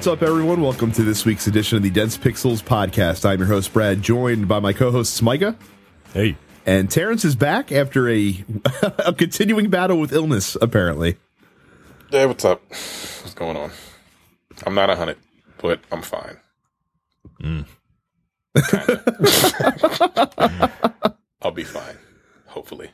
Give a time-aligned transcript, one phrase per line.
[0.00, 0.62] What's up, everyone?
[0.62, 3.26] Welcome to this week's edition of the Dense Pixels podcast.
[3.26, 5.54] I'm your host, Brad, joined by my co hosts, Micah.
[6.14, 6.38] Hey.
[6.64, 8.42] And Terrence is back after a,
[8.98, 11.18] a continuing battle with illness, apparently.
[12.10, 12.62] Hey, what's up?
[12.70, 13.72] What's going on?
[14.64, 15.18] I'm not a hundred,
[15.58, 16.38] but I'm fine.
[17.42, 17.66] Mm.
[21.42, 21.98] I'll be fine,
[22.46, 22.90] hopefully.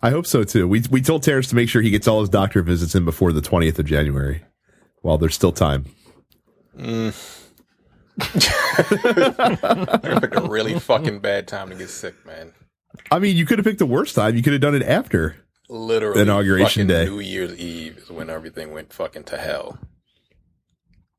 [0.00, 0.68] I hope so too.
[0.68, 3.32] We we told Terrence to make sure he gets all his doctor visits in before
[3.32, 4.44] the 20th of January,
[5.02, 5.86] while there's still time.
[6.78, 7.44] Mm.
[8.20, 12.52] I picked a really fucking bad time to get sick, man.
[13.10, 14.36] I mean, you could have picked the worst time.
[14.36, 15.36] You could have done it after
[15.68, 17.06] literally inauguration day.
[17.06, 19.78] New Year's Eve is when everything went fucking to hell.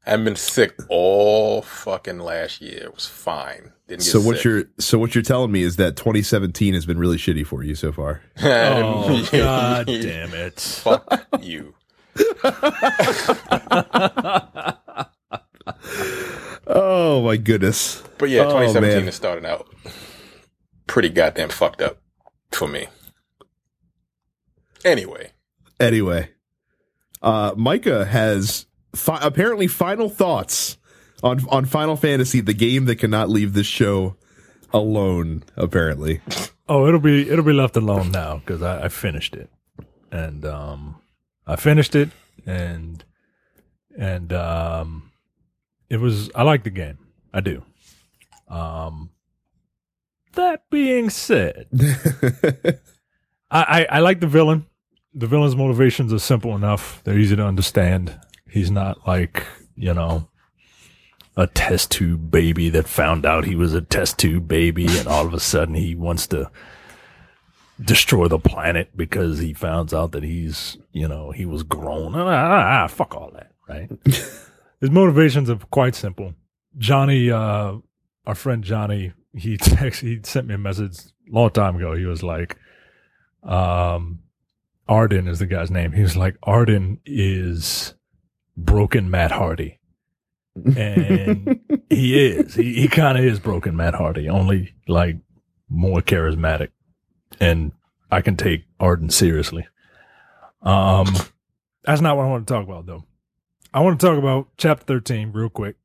[0.05, 2.83] I haven't been sick all fucking last year.
[2.83, 3.73] It was fine.
[3.87, 4.45] Didn't get so what sick.
[4.45, 7.75] you're so what you're telling me is that 2017 has been really shitty for you
[7.75, 8.21] so far.
[8.41, 10.59] oh god damn it!
[10.59, 11.75] Fuck you.
[16.67, 18.03] oh my goodness.
[18.17, 19.67] But yeah, 2017 oh, is starting out
[20.87, 22.01] pretty goddamn fucked up
[22.51, 22.87] for me.
[24.83, 25.31] Anyway.
[25.79, 26.29] Anyway.
[27.21, 30.77] Uh, Micah has fi- apparently final thoughts
[31.21, 34.15] on on Final Fantasy, the game that cannot leave this show
[34.73, 35.43] alone.
[35.55, 36.21] Apparently.
[36.71, 39.49] Oh, it'll be it'll be left alone now because I, I finished it,
[40.11, 41.01] and um,
[41.47, 42.11] I finished it,
[42.45, 43.03] and
[43.97, 45.08] and um,
[45.89, 46.97] it was I like the game.
[47.33, 47.63] I do.
[48.47, 49.11] Um,
[50.33, 51.67] that being said,
[53.51, 54.65] I, I, I like the villain.
[55.13, 57.01] The villain's motivations are simple enough.
[57.03, 58.19] They're easy to understand.
[58.49, 59.43] He's not like
[59.75, 60.29] you know
[61.35, 65.25] a test tube baby that found out he was a test tube baby, and all
[65.25, 66.51] of a sudden he wants to
[67.81, 72.15] destroy the planet because he finds out that he's you know he was grown.
[72.15, 73.89] Ah, ah, ah fuck all that, right?
[74.81, 76.33] His motivations are quite simple.
[76.77, 77.77] Johnny, uh,
[78.25, 81.95] our friend Johnny, he text, he sent me a message a long time ago.
[81.95, 82.57] He was like,
[83.43, 84.19] um,
[84.87, 85.91] Ardyn is the guy's name.
[85.91, 87.93] He was like, Ardyn is
[88.57, 89.79] broken Matt Hardy.
[90.55, 92.55] And he is.
[92.55, 95.17] He, he kind of is broken Matt Hardy, only like
[95.69, 96.69] more charismatic.
[97.39, 97.71] And
[98.11, 99.67] I can take Ardyn seriously.
[100.61, 101.07] Um,
[101.83, 103.05] that's not what I want to talk about though.
[103.73, 105.75] I want to talk about chapter 13 real quick.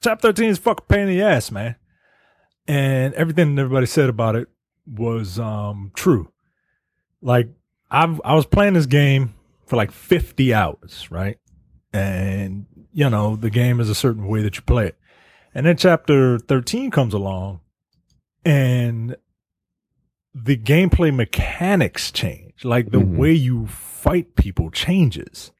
[0.00, 1.76] Chapter 13 is fucking pain in the ass, man.
[2.68, 4.48] And everything everybody said about it
[4.86, 6.32] was um true.
[7.20, 7.48] Like
[7.90, 9.34] I I was playing this game
[9.66, 11.38] for like 50 hours, right?
[11.92, 14.98] And you know, the game is a certain way that you play it.
[15.54, 17.60] And then chapter 13 comes along
[18.44, 19.16] and
[20.34, 22.64] the gameplay mechanics change.
[22.64, 23.16] Like the mm-hmm.
[23.16, 25.50] way you fight people changes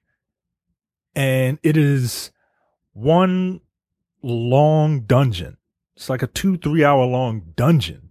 [1.14, 2.30] and it is
[2.92, 3.60] one
[4.22, 5.56] long dungeon.
[5.96, 8.10] It's like a two, three hour long dungeon.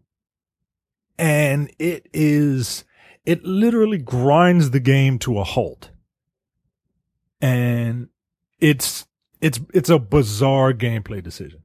[1.17, 2.84] And it is,
[3.25, 5.91] it literally grinds the game to a halt.
[7.41, 8.09] And
[8.59, 9.07] it's,
[9.40, 11.63] it's, it's a bizarre gameplay decision.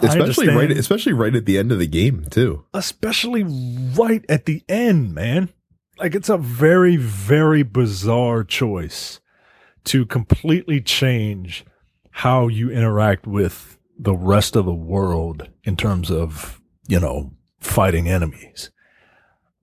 [0.00, 2.64] Especially right, especially right at the end of the game too.
[2.72, 5.50] Especially right at the end, man.
[5.98, 9.20] Like it's a very, very bizarre choice
[9.84, 11.64] to completely change
[12.10, 18.08] how you interact with the rest of the world in terms of, you know, fighting
[18.08, 18.70] enemies.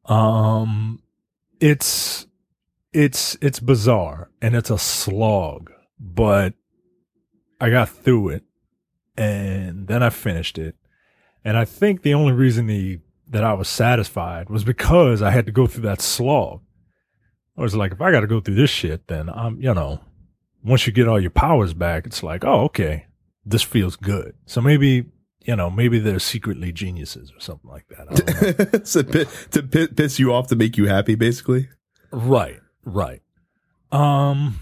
[0.06, 1.02] Um,
[1.59, 2.25] it's,
[2.94, 6.53] it's, it's bizarre and it's a slog, but
[7.62, 8.44] I got through it
[9.16, 10.75] and then I finished it.
[11.44, 15.46] And I think the only reason the, that I was satisfied was because I had
[15.46, 16.62] to go through that slog.
[17.57, 20.00] I was like, if I got to go through this shit, then I'm, you know,
[20.64, 23.06] once you get all your powers back, it's like, oh, okay,
[23.45, 24.36] this feels good.
[24.45, 25.06] So maybe,
[25.42, 28.81] you know, maybe they're secretly geniuses or something like that.
[28.86, 29.01] so
[29.62, 31.69] to piss you off to make you happy, basically.
[32.12, 33.22] Right, right.
[33.92, 34.60] Um,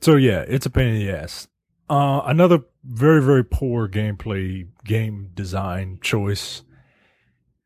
[0.00, 1.48] so yeah, it's a pain in the ass.
[1.88, 6.62] Uh, another very, very poor gameplay, game design choice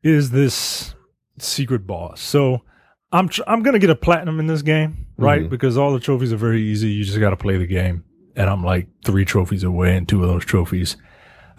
[0.03, 0.95] is this
[1.37, 2.21] secret boss.
[2.21, 2.63] So
[3.11, 5.41] I'm tr- I'm gonna get a platinum in this game, right?
[5.41, 5.49] Mm-hmm.
[5.49, 6.89] Because all the trophies are very easy.
[6.89, 8.03] You just got to play the game,
[8.35, 10.97] and I'm like three trophies away, and two of those trophies,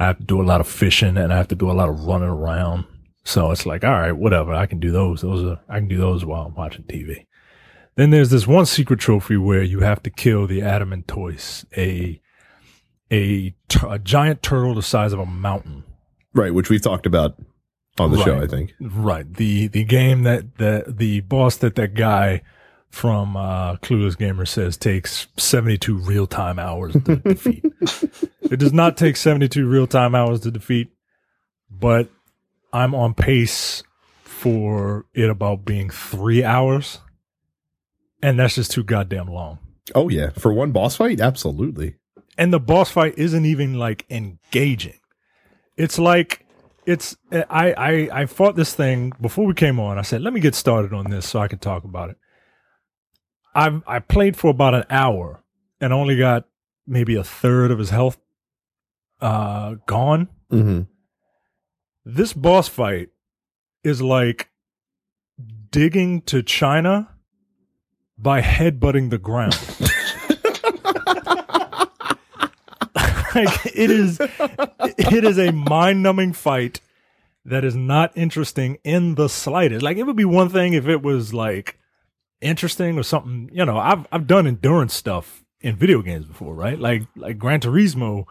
[0.01, 1.91] I have to do a lot of fishing and I have to do a lot
[1.91, 2.87] of running around.
[3.23, 4.55] So it's like, all right, whatever.
[4.55, 5.21] I can do those.
[5.21, 7.27] Those are I can do those while I'm watching TV.
[7.97, 12.19] Then there's this one secret trophy where you have to kill the Adamantoise, a
[13.13, 13.55] a,
[13.87, 15.85] a giant turtle the size of a mountain.
[16.33, 17.35] Right, which we've talked about
[18.01, 18.27] on the right.
[18.27, 18.75] show, I think.
[18.81, 19.33] Right.
[19.33, 22.43] The the game that the the boss that that guy
[22.91, 27.65] from uh, Clueless Gamer says takes 72 real time hours to defeat.
[28.43, 30.89] It does not take 72 real time hours to defeat,
[31.71, 32.09] but
[32.73, 33.83] I'm on pace
[34.23, 36.99] for it about being three hours.
[38.23, 39.59] And that's just too goddamn long.
[39.95, 41.97] Oh yeah, for one boss fight, absolutely.
[42.37, 44.99] And the boss fight isn't even like engaging.
[45.77, 46.47] It's like
[46.87, 49.99] it's I I I fought this thing before we came on.
[49.99, 52.17] I said, let me get started on this so I can talk about it.
[53.55, 55.43] I I played for about an hour
[55.81, 56.47] and only got
[56.87, 58.19] maybe a third of his health
[59.21, 60.29] uh gone.
[60.51, 60.83] Mm-hmm.
[62.05, 63.11] This boss fight
[63.85, 64.49] is like
[65.71, 67.11] digging to China
[68.19, 69.59] by headbutting the ground.
[73.35, 76.81] like it is it is a mind-numbing fight
[77.45, 79.83] that is not interesting in the slightest.
[79.83, 81.79] Like it would be one thing if it was like
[82.41, 86.79] interesting or something, you know, I've I've done endurance stuff in video games before, right?
[86.79, 88.25] Like like Gran Turismo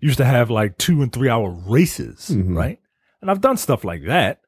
[0.00, 2.56] used to have like 2 and 3 hour races, Mhm.
[2.56, 2.78] right?
[3.22, 4.40] And I've done stuff like that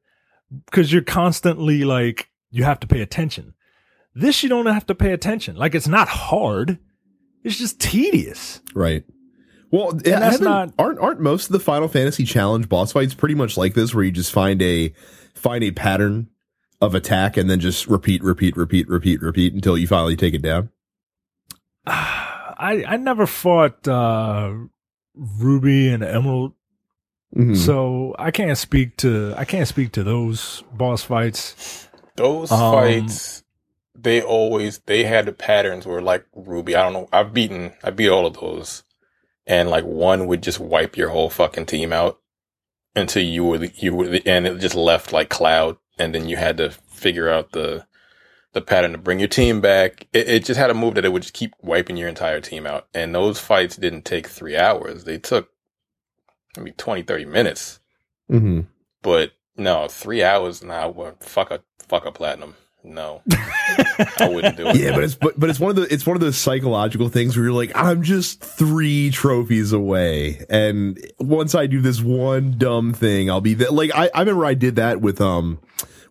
[0.67, 3.55] because you're constantly like you have to pay attention.
[4.15, 5.57] This you don't have to pay attention.
[5.57, 6.79] Like it's not hard.
[7.45, 8.61] It's just tedious.
[8.75, 9.05] Right.
[9.71, 13.35] Well, that's haven't- not- aren't aren't most of the Final Fantasy Challenge boss fights pretty
[13.35, 14.93] much like this, where you just find a
[15.35, 16.29] find a pattern
[16.81, 20.43] of attack and then just repeat, repeat, repeat, repeat, repeat until you finally take it
[20.43, 20.69] down.
[21.87, 24.53] I I never fought uh
[25.15, 26.53] Ruby and Emerald,
[27.35, 27.57] Mhm.
[27.57, 31.89] so I can't speak to I can't speak to those boss fights.
[32.17, 33.43] Those Um, fights,
[33.95, 36.77] they always they had the patterns where like Ruby.
[36.77, 37.09] I don't know.
[37.13, 37.73] I've beaten.
[37.85, 38.85] I beat all of those,
[39.47, 42.21] and like one would just wipe your whole fucking team out
[42.95, 46.29] until you were the, you were the, and it just left like cloud, and then
[46.29, 47.87] you had to figure out the
[48.53, 50.07] the pattern to bring your team back.
[50.13, 52.67] It, it just had a move that it would just keep wiping your entire team
[52.67, 55.05] out, and those fights didn't take three hours.
[55.05, 55.51] They took
[56.57, 57.81] maybe 20, 30 minutes.
[58.31, 58.67] Mhm.
[59.03, 60.63] But no, three hours.
[60.65, 62.57] Nah, well, fuck a fuck a platinum.
[62.87, 63.21] No,
[64.19, 64.77] I wouldn't do it.
[64.77, 67.37] Yeah, but it's but, but it's one of the it's one of those psychological things
[67.37, 72.95] where you're like, I'm just three trophies away, and once I do this one dumb
[72.95, 73.71] thing, I'll be there.
[73.71, 75.59] Like I, I remember I did that with um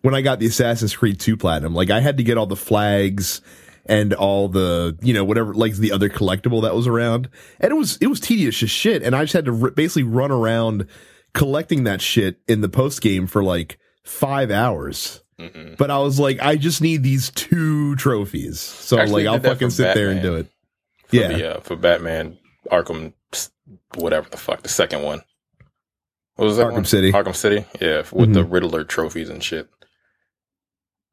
[0.02, 1.74] when I got the Assassin's Creed 2 platinum.
[1.74, 3.40] Like I had to get all the flags
[3.86, 7.74] and all the you know whatever like the other collectible that was around, and it
[7.74, 10.86] was it was tedious as shit, and I just had to r- basically run around
[11.32, 15.22] collecting that shit in the post game for like five hours.
[15.40, 15.76] Mm-mm.
[15.76, 18.58] But I was like, I just need these two trophies.
[18.60, 20.46] So Actually like, I'll fucking for sit there and do it.
[21.08, 21.28] For Yeah.
[21.28, 22.38] the, uh, for Batman
[22.70, 23.12] Arkham,
[23.94, 25.22] whatever the fuck, the second one.
[26.36, 26.66] What was that?
[26.68, 26.84] Arkham one?
[26.86, 27.12] City.
[27.12, 27.64] Arkham City.
[27.80, 28.34] Yeah, with Mhm.
[28.34, 29.68] the Riddler trophies and shit.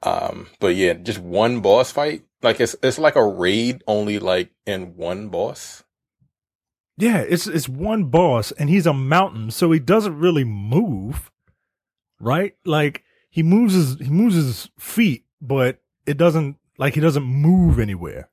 [0.01, 2.23] Um, but yeah, just one boss fight.
[2.41, 5.83] Like it's it's like a raid, only like in one boss.
[6.97, 11.31] Yeah, it's it's one boss and he's a mountain, so he doesn't really move.
[12.19, 12.55] Right?
[12.65, 17.79] Like he moves his he moves his feet, but it doesn't like he doesn't move
[17.79, 18.29] anywhere.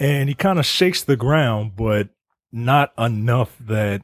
[0.00, 2.08] And he kind of shakes the ground, but
[2.50, 4.00] not enough that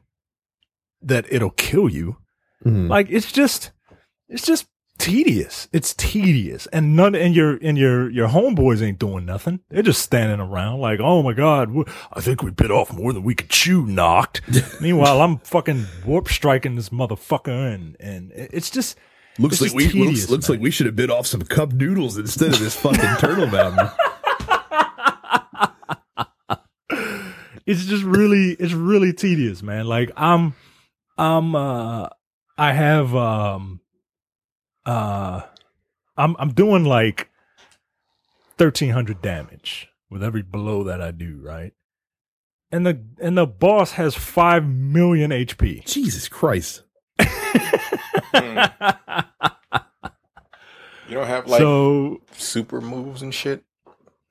[1.00, 2.18] that it'll kill you.
[2.62, 2.90] Mhm.
[2.90, 3.70] Like it's just
[4.28, 4.66] it's just
[4.98, 5.66] tedious.
[5.72, 6.66] It's tedious.
[6.66, 9.60] And none and your and your your homeboys ain't doing nothing.
[9.70, 11.74] They're just standing around like, "Oh my god,
[12.12, 14.42] I think we bit off more than we could chew, knocked."
[14.82, 18.98] Meanwhile, I'm fucking warp striking this motherfucker and and it's just
[19.38, 22.16] looks like we tedious, looks, looks like we should have bit off some cup noodles
[22.18, 23.88] instead of this fucking turtle mountain.
[27.66, 29.86] it's just really it's really tedious, man.
[29.86, 30.54] Like I'm
[31.16, 32.08] I'm uh
[32.58, 33.80] I have um
[34.84, 35.42] uh
[36.16, 37.30] I'm I'm doing like
[38.58, 41.72] 1300 damage with every blow that I do, right?
[42.70, 45.84] And the and the boss has 5 million HP.
[45.84, 46.82] Jesus Christ!
[51.08, 53.64] You don't have like so super moves and shit,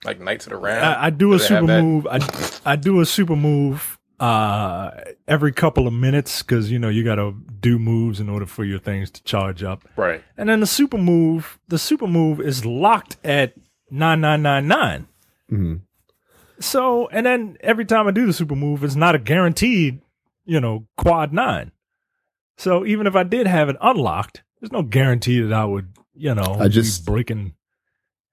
[0.03, 0.83] like Knights of the Round.
[0.83, 2.07] I, I do a Do they have super move.
[2.09, 2.19] I
[2.65, 4.91] I do a super move uh
[5.27, 8.63] every couple of minutes because you know you got to do moves in order for
[8.63, 9.83] your things to charge up.
[9.95, 10.23] right.
[10.37, 13.53] And then the super move, the super move is locked at
[13.91, 15.07] nine nine nine nine.
[15.51, 15.81] Mhm.
[16.59, 20.01] So and then every time I do the super move, it's not a guaranteed,
[20.45, 21.71] you know, quad nine.
[22.61, 26.35] So even if I did have it unlocked, there's no guarantee that I would, you
[26.35, 27.53] know, I just- be breaking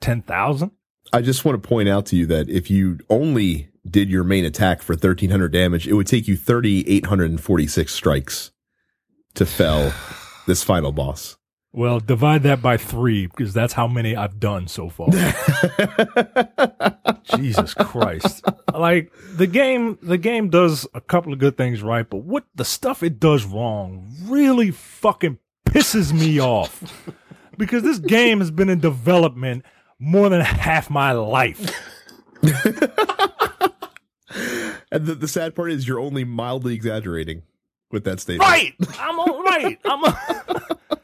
[0.03, 0.73] ten thousand.
[1.15, 4.45] I just want to point out to you that if you only did your main
[4.45, 8.51] attack for 1300 damage, it would take you 3846 strikes
[9.33, 9.95] to fell
[10.47, 11.39] this final boss.
[11.73, 15.09] Well, divide that by three because that's how many I've done so far.
[17.37, 18.45] Jesus Christ!
[18.73, 22.65] Like the game, the game does a couple of good things right, but what the
[22.65, 26.83] stuff it does wrong really fucking pisses me off.
[27.59, 29.65] Because this game has been in development
[29.99, 31.71] more than half my life.
[34.91, 37.43] And the, the sad part is you're only mildly exaggerating
[37.91, 38.51] with that statement.
[38.51, 38.75] Right.
[38.99, 39.79] I'm all right.
[39.85, 40.05] I'm.
[40.05, 40.79] A,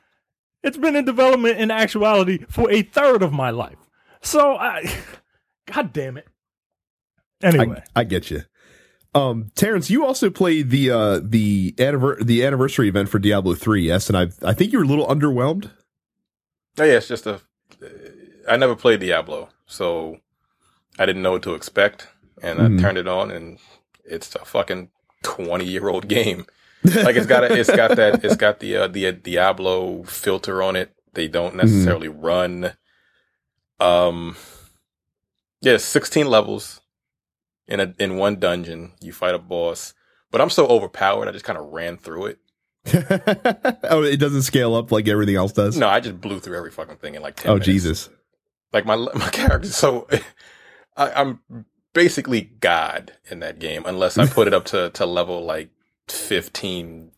[0.64, 3.78] it's been in development in actuality for a third of my life.
[4.22, 4.90] So I,
[5.72, 6.26] God damn it.
[7.42, 8.42] Anyway, I, I get you.
[9.14, 13.82] Um, Terrence, you also played the uh the anniver- the anniversary event for Diablo three,
[13.86, 15.70] yes, and I I think you were a little underwhelmed.
[16.78, 17.40] Oh yeah, it's just a.
[18.48, 20.18] I never played Diablo, so
[20.98, 22.08] I didn't know what to expect,
[22.42, 22.78] and Mhm.
[22.78, 23.58] I turned it on, and
[24.04, 24.90] it's a fucking
[25.22, 26.46] twenty year old game.
[26.94, 30.62] Like it's got a, it's got that, it's got the uh, the uh, Diablo filter
[30.62, 30.94] on it.
[31.14, 32.72] They don't necessarily run.
[33.80, 34.36] Um,
[35.62, 36.82] yeah, sixteen levels
[37.66, 38.92] in a in one dungeon.
[39.00, 39.94] You fight a boss,
[40.30, 41.26] but I'm so overpowered.
[41.26, 42.38] I just kind of ran through it.
[43.84, 45.78] oh, it doesn't scale up like everything else does.
[45.78, 47.50] No, I just blew through every fucking thing in like ten.
[47.50, 47.66] oh minutes.
[47.66, 48.10] Jesus.
[48.74, 49.68] like my my character.
[49.68, 50.06] So
[50.96, 51.40] I, I'm
[51.94, 55.70] basically God in that game, unless I put it up to to level like
[56.08, 57.10] fifteen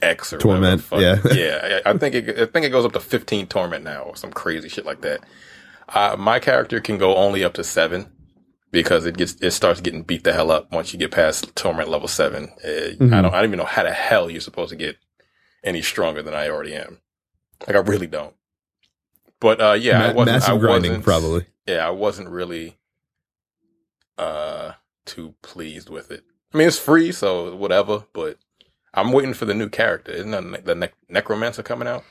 [0.00, 1.18] X or Torment, yeah.
[1.32, 1.80] yeah.
[1.84, 4.32] I I think it, I think it goes up to fifteen torment now, or some
[4.32, 5.20] crazy shit like that.
[5.88, 8.10] Uh, my character can go only up to seven
[8.70, 11.88] because it gets it starts getting beat the hell up once you get past torment
[11.90, 12.48] level seven.
[12.64, 13.10] Uh, I Mhm.
[13.10, 14.96] don't I don't even know how the hell you're supposed to get
[15.62, 17.00] any stronger than I already am.
[17.66, 18.34] Like I really don't.
[19.40, 21.46] But uh, yeah, I wasn't, massive I grinding, wasn't- probably.
[21.66, 22.78] yeah, I wasn't really
[24.18, 24.72] uh
[25.04, 26.24] too pleased with it.
[26.52, 28.04] I mean, it's free, so whatever.
[28.12, 28.38] But
[28.94, 30.12] I'm waiting for the new character.
[30.12, 32.04] Isn't the, the ne- Necromancer coming out?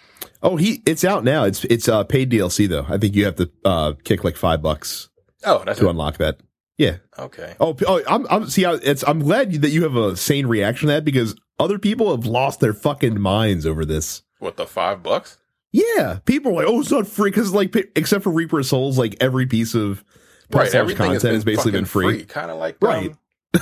[0.43, 1.43] Oh, he it's out now.
[1.45, 2.85] It's it's uh paid DLC though.
[2.89, 5.09] I think you have to uh kick like five bucks
[5.43, 5.89] Oh, that's to it.
[5.89, 6.39] unlock that.
[6.77, 6.97] Yeah.
[7.19, 7.55] okay.
[7.59, 8.65] Oh, oh I'm I'm see.
[8.65, 12.09] I, it's I'm glad that you have a sane reaction to that because other people
[12.15, 14.23] have lost their fucking minds over this.
[14.39, 15.37] What the five bucks?
[15.71, 19.15] Yeah, people are like, oh, it's not free because like except for Reaper Souls, like
[19.21, 20.03] every piece of
[20.51, 22.25] Right, everything content been, has basically been fucking free.
[22.25, 23.11] Kind of like Right.
[23.53, 23.61] um,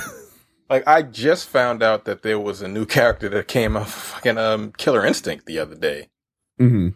[0.70, 4.38] like I just found out that there was a new character that came out, fucking
[4.38, 6.08] um, Killer Instinct the other day.
[6.58, 6.88] hmm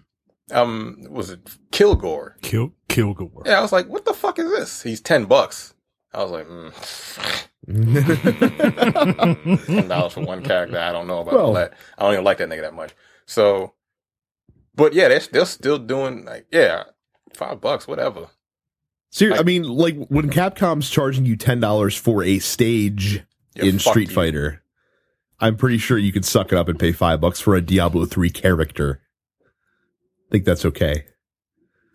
[0.53, 1.41] Um, was it
[1.73, 2.37] Kilgore?
[2.43, 3.43] kill Kilgore.
[3.45, 4.83] Yeah, I was like, what the fuck is this?
[4.83, 5.75] He's ten bucks.
[6.13, 6.73] I was like, mm.
[9.67, 10.79] ten dollars for one character.
[10.79, 11.73] I don't know about all Well- that.
[11.99, 12.93] I don't even like that nigga that much.
[13.27, 13.75] So,
[14.75, 16.85] but yeah, they're they're still doing like yeah,
[17.35, 18.29] five bucks, whatever.
[19.11, 23.23] Ser- I Like- mean, like when Capcom's charging you ten dollars for a stage
[23.55, 24.15] Yeah, in Street you.
[24.15, 24.63] Fighter,
[25.41, 28.05] I'm pretty sure you could suck it up and pay five bucks for a Diablo
[28.07, 29.01] three character.
[29.45, 31.05] I think that's okay.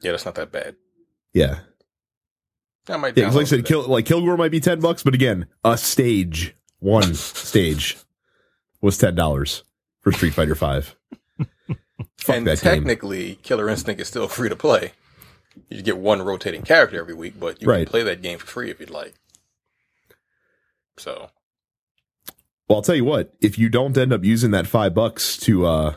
[0.01, 0.75] Yeah, that's not that bad.
[1.33, 1.59] Yeah,
[2.85, 3.17] That might.
[3.17, 3.29] yeah.
[3.29, 3.65] like I said.
[3.65, 7.97] Kill, like Kilgore might be ten bucks, but again, a stage, one stage,
[8.81, 9.63] was ten dollars
[10.01, 10.95] for Street Fighter Five.
[12.17, 12.73] Fuck and that game.
[12.75, 14.93] technically, Killer Instinct is still free to play.
[15.69, 17.85] You get one rotating character every week, but you Right.
[17.85, 19.15] can play that game for free if you'd like.
[20.97, 21.29] So
[22.69, 25.65] Well, I'll tell you what, if you don't end up using that five bucks to
[25.65, 25.95] uh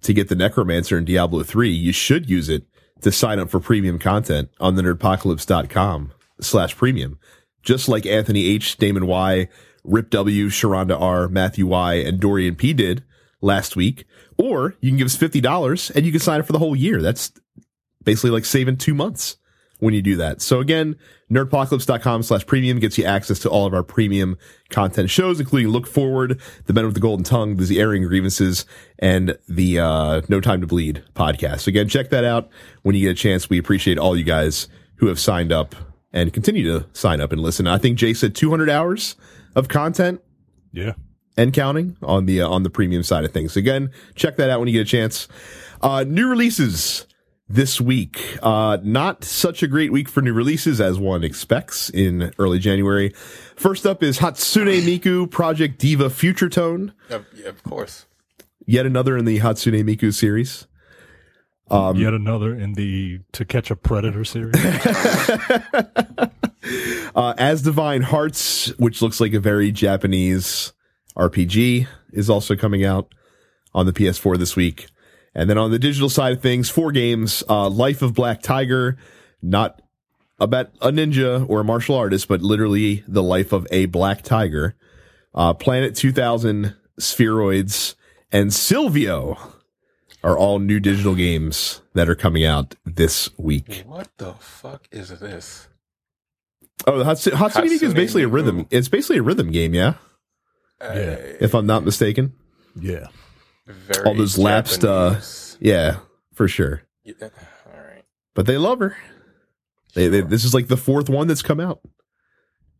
[0.00, 2.64] to get the Necromancer in Diablo 3, you should use it
[3.02, 7.18] to sign up for premium content on the nerdpocalypse.com slash premium.
[7.62, 9.48] Just like Anthony H, Damon Y,
[9.82, 13.04] Rip W, Sharonda R, Matthew Y, and Dorian P did
[13.42, 14.06] last week.
[14.38, 16.74] Or you can give us fifty dollars and you can sign up for the whole
[16.74, 17.02] year.
[17.02, 17.32] That's
[18.02, 19.36] basically like saving two months
[19.80, 20.40] when you do that.
[20.40, 20.96] So again,
[21.30, 24.38] nerdpocalypse.com slash premium gets you access to all of our premium
[24.70, 28.66] content shows, including Look Forward, The Men with the Golden Tongue, The Airing Grievances,
[28.98, 31.60] and the uh, No Time to Bleed podcast.
[31.60, 32.48] So again, check that out
[32.82, 33.50] when you get a chance.
[33.50, 35.74] We appreciate all you guys who have signed up
[36.12, 37.66] and continue to sign up and listen.
[37.66, 39.16] I think Jay said 200 hours
[39.56, 40.20] of content
[40.72, 40.92] Yeah.
[41.36, 43.56] and counting on the uh, on the premium side of things.
[43.56, 45.26] Again, check that out when you get a chance.
[45.82, 47.06] Uh, new releases
[47.48, 48.38] this week.
[48.42, 53.10] Uh, not such a great week for new releases as one expects in early January.
[53.56, 58.06] First up is Hatsune Miku Project Diva Future Tone, of, yeah, of course,
[58.66, 60.66] yet another in the Hatsune Miku series.
[61.70, 64.54] Um, Yet another in the To Catch a Predator series.
[67.14, 70.72] Uh, Asdivine Hearts, which looks like a very Japanese
[71.16, 73.14] RPG, is also coming out
[73.72, 74.86] on the PS4 this week.
[75.34, 78.96] And then on the digital side of things, four games, uh, Life of Black Tiger,
[79.42, 79.82] not
[80.38, 84.74] about a ninja or a martial artist, but literally the life of a black tiger,
[85.34, 87.94] uh, Planet 2000, Spheroids,
[88.32, 89.38] and Sylvio.
[90.22, 93.84] are all new digital games that are coming out this week.
[93.86, 95.68] What the fuck is this?
[96.86, 98.66] Oh, the Hatsune, Hatsune Miku is Hatsune basically a rhythm.
[98.70, 99.94] It's basically a rhythm game, yeah.
[100.80, 101.18] Yeah.
[101.40, 102.32] If I'm not mistaken.
[102.74, 103.08] Yeah.
[103.66, 105.20] Very all those lapsed, uh,
[105.60, 105.98] Yeah,
[106.32, 106.82] for sure.
[107.02, 108.04] Yeah, All right.
[108.34, 108.96] But they love her.
[109.94, 111.80] They, they, this is like the fourth one that's come out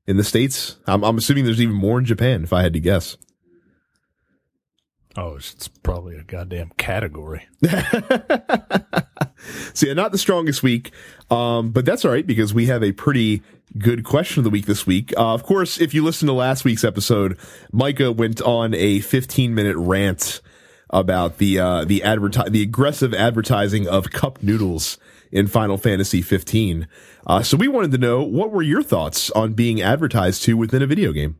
[0.07, 0.77] in the states.
[0.87, 3.17] I'm, I'm assuming there's even more in Japan, if I had to guess.
[5.17, 7.47] Oh, it's, it's probably a goddamn category.
[9.73, 10.91] so yeah, not the strongest week,
[11.31, 13.43] um, but that's all right because we have a pretty
[13.79, 15.15] good question of the week this week.
[15.17, 17.39] Uh, of course, if you listen to last week's episode,
[17.71, 20.41] Micah went on a 15 minute rant
[20.95, 24.97] about the uh, the adverti- the aggressive advertising of cup noodles
[25.33, 26.87] in Final Fantasy 15.
[27.27, 30.81] Uh, so we wanted to know what were your thoughts on being advertised to within
[30.81, 31.37] a video game.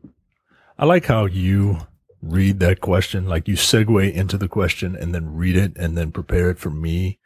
[0.77, 1.77] I like how you
[2.21, 6.11] read that question, like you segue into the question and then read it and then
[6.11, 7.19] prepare it for me.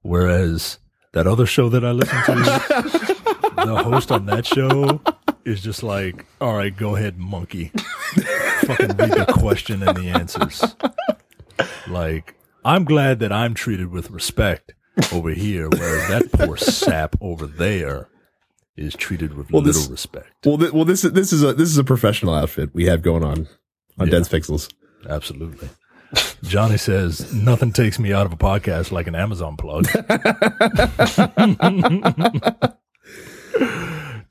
[0.00, 0.78] Whereas
[1.12, 2.34] that other show that I listen to,
[3.66, 5.02] the host on that show
[5.44, 7.70] is just like, all right, go ahead, monkey.
[8.62, 10.62] Fucking read the question and the answers.
[11.88, 12.34] Like,
[12.64, 14.72] I'm glad that I'm treated with respect
[15.12, 18.08] over here, whereas that poor sap over there
[18.76, 20.30] is treated with Well, little this- respect.
[20.44, 23.02] Well, th- well, this is this is a this is a professional outfit we have
[23.02, 23.48] going on
[23.98, 24.12] on Yeah.
[24.12, 24.72] Dense Pixels.
[25.08, 25.68] Absolutely.
[26.44, 29.86] Johnny says nothing takes me out of a podcast like an Amazon plug.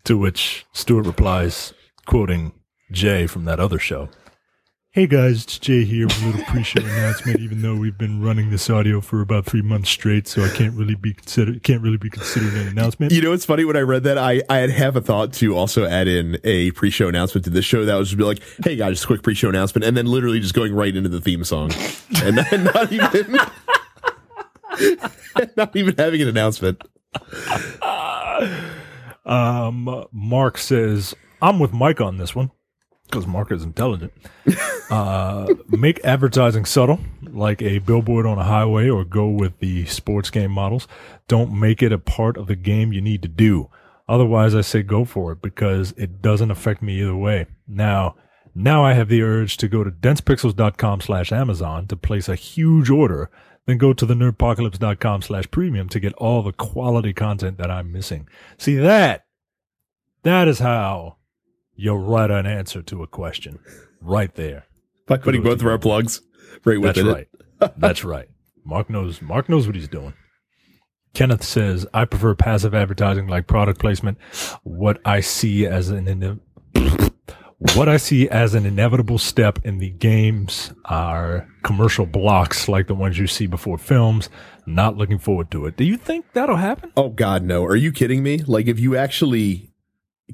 [0.03, 1.73] to which Stuart replies,
[2.05, 2.51] quoting
[2.91, 4.09] Jay from that other show.
[4.95, 7.39] Hey guys, it's Jay here with a little pre-show announcement.
[7.39, 10.75] Even though we've been running this audio for about three months straight, so I can't
[10.75, 13.11] really be considered can't really be considered an announcement.
[13.11, 15.57] You know, it's funny when I read that, I, I had half a thought to
[15.57, 18.75] also add in a pre-show announcement to this show that was just be like, hey
[18.75, 21.43] guys, just a quick pre-show announcement, and then literally just going right into the theme
[21.43, 21.71] song.
[22.23, 23.39] And not, not even
[25.57, 26.83] not even having an announcement.
[29.25, 32.51] Um, Mark says, I'm with Mike on this one
[33.13, 34.11] because Mark is intelligent.
[34.89, 40.29] Uh, make advertising subtle, like a billboard on a highway, or go with the sports
[40.29, 40.87] game models.
[41.27, 43.69] Don't make it a part of the game you need to do.
[44.09, 47.45] Otherwise, I say go for it because it doesn't affect me either way.
[47.67, 48.15] Now,
[48.53, 52.89] now I have the urge to go to densepixels.com slash Amazon to place a huge
[52.89, 53.29] order,
[53.65, 57.91] then go to the nerdpocalypse.com slash premium to get all the quality content that I'm
[57.91, 58.27] missing.
[58.57, 59.25] See that?
[60.23, 61.17] That is how
[61.75, 63.59] you write an answer to a question.
[64.01, 64.65] Right there.
[65.07, 66.21] By putting both of our plugs
[66.65, 67.27] right That's within right.
[67.77, 68.29] That's right.
[68.65, 70.13] Mark knows Mark knows what he's doing.
[71.13, 74.17] Kenneth says, I prefer passive advertising like product placement.
[74.63, 76.41] What I see as an ine-
[77.75, 82.95] what I see as an inevitable step in the games are commercial blocks like the
[82.95, 84.29] ones you see before films.
[84.65, 85.77] Not looking forward to it.
[85.77, 86.91] Do you think that'll happen?
[86.97, 87.63] Oh God, no!
[87.65, 88.39] Are you kidding me?
[88.39, 89.71] Like, if you actually,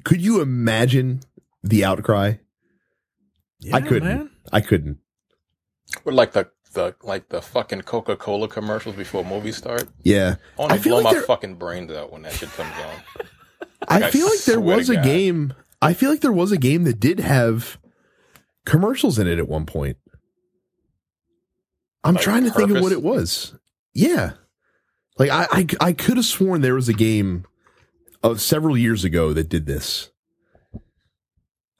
[0.04, 1.20] could you imagine
[1.62, 2.34] the outcry?
[3.72, 4.08] I couldn't.
[4.08, 4.30] man.
[4.52, 4.98] I couldn't.
[6.04, 9.88] Or like the the like the fucking Coca Cola commercials before movies start.
[10.02, 12.32] Yeah, I want I to feel blow like my there- fucking brains out when that
[12.32, 13.26] shit comes on.
[13.88, 15.04] I I feel like there was a God.
[15.04, 15.54] game.
[15.82, 17.78] I feel like there was a game that did have
[18.66, 19.96] commercials in it at one point.
[22.04, 23.54] I'm Like trying to think of what it was.
[23.92, 24.32] Yeah,
[25.18, 27.44] like I I, I could have sworn there was a game
[28.22, 30.10] of several years ago that did this.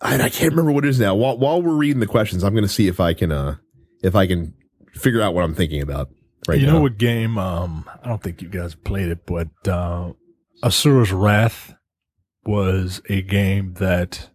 [0.02, 1.14] And I can't remember what it is now.
[1.14, 3.56] While while we're reading the questions, I'm going to see if I can uh
[4.02, 4.54] if I can
[4.94, 6.08] figure out what I'm thinking about
[6.48, 6.72] right you now.
[6.72, 7.38] You know what game?
[7.38, 10.12] Um, I don't think you guys played it, but uh,
[10.64, 11.74] Asura's Wrath
[12.44, 14.30] was a game that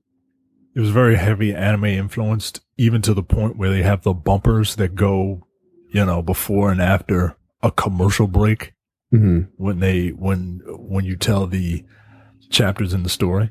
[0.75, 4.75] it was very heavy anime influenced, even to the point where they have the bumpers
[4.75, 5.47] that go,
[5.91, 8.73] you know, before and after a commercial break
[9.13, 9.49] Mhm.
[9.57, 11.83] when they when when you tell the
[12.51, 13.49] chapters in the story.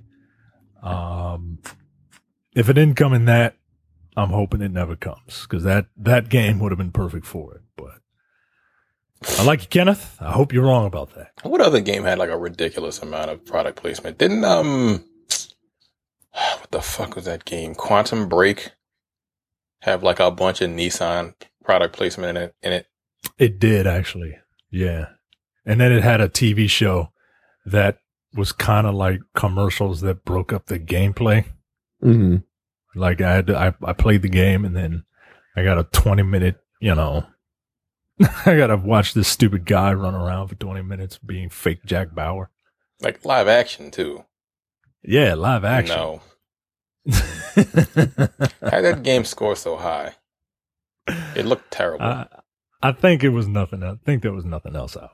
[0.82, 1.58] Um,
[2.54, 3.56] if it didn't come in that,
[4.16, 7.62] I'm hoping it never comes because that that game would have been perfect for it.
[7.76, 10.16] But I like you, Kenneth.
[10.20, 11.32] I hope you're wrong about that.
[11.42, 14.18] What other game had like a ridiculous amount of product placement?
[14.18, 15.04] Didn't um,
[16.32, 17.74] what the fuck was that game?
[17.74, 18.70] Quantum Break
[19.80, 22.54] have like a bunch of Nissan product placement in it.
[22.62, 22.86] In it,
[23.38, 24.38] It did actually,
[24.70, 25.06] yeah.
[25.66, 27.10] And then it had a TV show
[27.66, 27.98] that
[28.34, 31.46] was kind of like commercials that broke up the gameplay.
[32.04, 32.44] Mhm.
[32.94, 35.04] Like I had to, I, I played the game and then
[35.56, 37.24] I got a 20 minute, you know,
[38.46, 42.14] I got to watch this stupid guy run around for 20 minutes being fake Jack
[42.14, 42.50] Bauer.
[43.00, 44.24] like live action too.
[45.02, 45.96] Yeah, live action.
[45.96, 46.22] No,
[47.10, 47.12] how
[47.60, 50.14] did that game score so high?
[51.36, 52.04] It looked terrible.
[52.06, 52.26] I,
[52.82, 53.82] I think it was nothing.
[53.82, 55.10] I think there was nothing else out.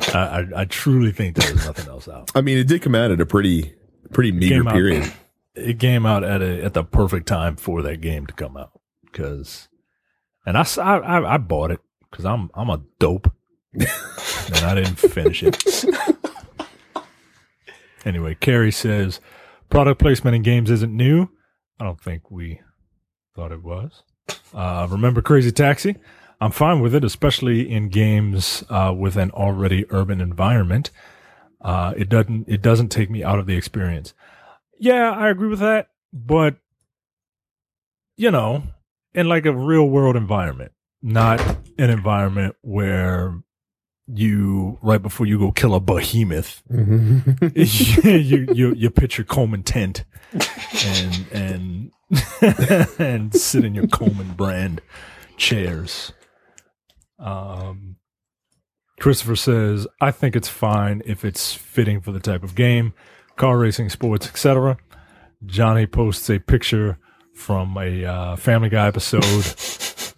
[0.14, 2.30] I, I, I truly think there was nothing else out.
[2.34, 3.74] I mean, it did come out at a pretty
[4.10, 5.12] pretty meager Came out- period.
[5.54, 8.80] It came out at a at the perfect time for that game to come out
[9.04, 9.68] because,
[10.46, 13.30] and I I bought it because I'm I'm a dope,
[13.74, 13.86] and
[14.56, 15.62] I didn't finish it.
[18.04, 19.20] Anyway, Carrie says
[19.70, 21.28] product placement in games isn't new.
[21.78, 22.60] I don't think we
[23.34, 24.02] thought it was.
[24.52, 25.96] Uh, remember Crazy Taxi?
[26.40, 30.90] I'm fine with it, especially in games uh, with an already urban environment.
[31.60, 34.14] Uh, it doesn't it doesn't take me out of the experience.
[34.82, 36.56] Yeah, I agree with that, but
[38.16, 38.64] you know,
[39.14, 41.40] in like a real world environment, not
[41.78, 43.40] an environment where
[44.08, 46.64] you right before you go kill a behemoth
[47.54, 50.04] you you you pitch your Coleman tent
[50.84, 51.92] and and
[52.98, 54.80] and sit in your Coleman brand
[55.36, 56.12] chairs.
[57.20, 57.98] Um,
[58.98, 62.94] Christopher says, "I think it's fine if it's fitting for the type of game,
[63.36, 64.76] car racing, sports, etc."
[65.46, 66.98] Johnny posts a picture
[67.34, 69.24] from a uh, Family Guy episode.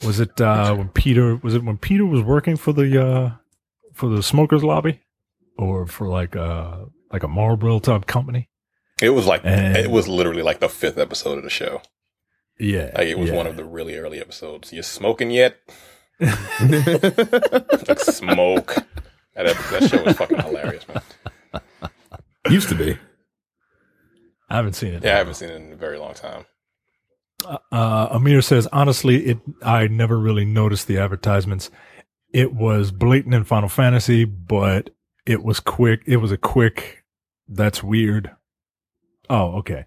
[0.05, 3.31] was it uh, when Peter was it when Peter was working for the uh,
[3.95, 5.01] for the smokers lobby
[5.57, 8.51] or for like a like a Marlboro type company?
[9.01, 11.81] It was like And- it was literally like the fifth episode of the show.
[12.61, 13.37] Yeah, Like it was yeah.
[13.37, 14.73] one of the really early episodes.
[14.73, 15.57] You smoking yet?
[16.21, 18.77] like smoke.
[19.35, 21.03] That, that show was fucking hilarious, man.
[22.51, 22.99] Used to be.
[24.51, 25.03] I haven't seen it.
[25.03, 26.45] Yeah, I haven't seen it in a very long time.
[27.73, 31.71] Uh, Amir says, honestly, it I never really noticed the advertisements.
[32.33, 34.91] It was blatant in Final Fantasy, but
[35.27, 36.03] it was quick.
[36.07, 37.05] It was a quick.
[37.49, 38.31] That's weird.
[39.29, 39.87] Oh, okay.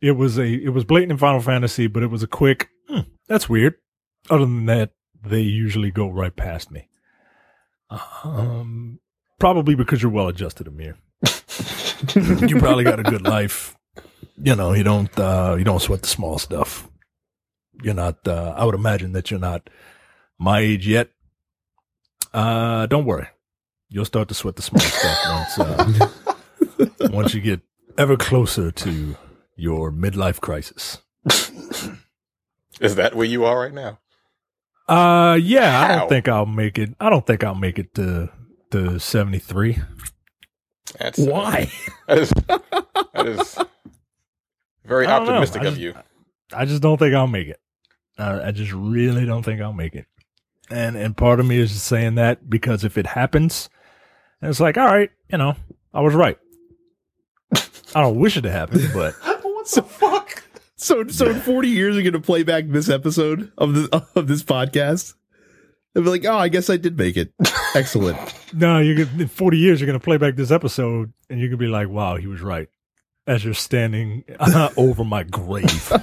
[0.00, 0.46] It was a.
[0.46, 2.68] It was blatant in Final Fantasy, but it was a quick.
[2.88, 3.74] "Hmm, that's weird.
[4.30, 4.90] Other than that,
[5.24, 6.88] they usually go right past me.
[8.24, 9.00] Um,
[9.38, 10.96] probably because you're well adjusted, Amir.
[12.14, 13.76] you probably got a good life.
[14.36, 16.88] You know, you don't uh you don't sweat the small stuff.
[17.82, 19.68] You're not uh I would imagine that you're not
[20.38, 21.10] my age yet.
[22.32, 23.28] Uh don't worry.
[23.88, 25.18] You'll start to sweat the small stuff
[25.58, 25.58] once
[27.00, 27.60] uh once you get
[27.98, 29.16] ever closer to
[29.56, 30.98] your midlife crisis.
[32.80, 33.98] Is that where you are right now?
[34.88, 38.30] Uh yeah, I don't think I'll make it I don't think I'll make it to
[38.72, 39.78] to 73.
[40.98, 41.70] That's uh, Why?
[42.08, 43.58] that is that is
[44.84, 45.32] very I don't know.
[45.34, 45.94] optimistic I of you.
[46.52, 47.60] I just don't think I'll make it.
[48.18, 50.06] I, I just really don't think I'll make it.
[50.70, 53.68] And and part of me is just saying that because if it happens,
[54.40, 55.54] and it's like, all right, you know,
[55.92, 56.38] I was right.
[57.94, 59.14] I don't wish it to happen, but
[59.62, 60.42] what the fuck?
[60.76, 64.26] So, so in 40 years, you're going to play back this episode of the of
[64.26, 65.14] this podcast
[65.94, 67.32] and be like, "Oh, I guess I did make it.
[67.74, 68.18] Excellent."
[68.54, 71.58] no, you're gonna, in 40 years you're gonna play back this episode and you're gonna
[71.58, 72.68] be like, wow, he was right.
[73.26, 75.92] As you're standing uh, over my grave.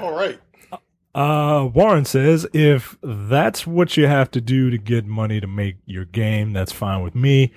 [0.00, 0.38] All right.
[1.14, 5.76] Uh, Warren says if that's what you have to do to get money to make
[5.86, 7.52] your game, that's fine with me.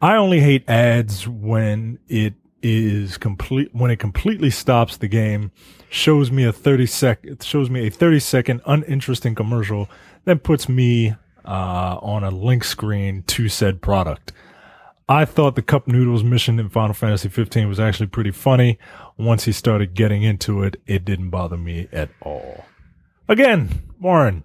[0.00, 5.50] I only hate ads when it is complete when it completely stops the game,
[5.90, 9.88] shows me a thirty sec shows me a thirty second uninteresting commercial,
[10.24, 14.32] then puts me uh, on a link screen to said product.
[15.08, 18.78] I thought the cup noodles mission in Final Fantasy 15 was actually pretty funny.
[19.18, 22.64] Once he started getting into it, it didn't bother me at all.
[23.28, 24.44] Again, Warren,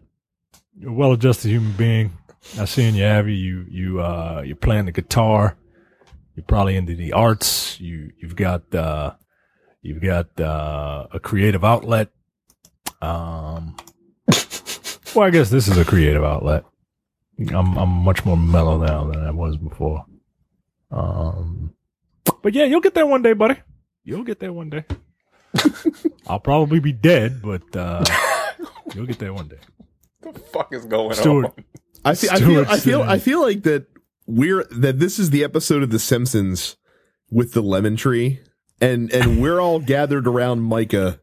[0.78, 2.18] you're a well-adjusted human being.
[2.60, 5.58] I see in you, Abby, you you uh you're playing the guitar.
[6.38, 7.82] You're probably into the arts.
[7.82, 9.16] You you've got uh
[9.82, 12.10] you've got uh a creative outlet.
[13.02, 13.76] Um
[15.16, 16.64] well I guess this is a creative outlet.
[17.40, 20.06] I'm I'm much more mellow now than I was before.
[20.92, 21.74] Um
[22.44, 23.56] but yeah, you'll get there one day, buddy.
[24.04, 24.86] You'll get there one day.
[26.28, 28.06] I'll probably be dead, but uh
[28.94, 29.60] you'll get there one day.
[30.22, 31.46] What the fuck is going Stuart.
[31.46, 31.64] on?
[32.06, 33.88] I feel, I feel, I feel, I feel like that
[34.28, 36.76] we're that this is the episode of The Simpsons
[37.32, 38.42] with the lemon tree,
[38.80, 41.20] and and we're all gathered around Micah,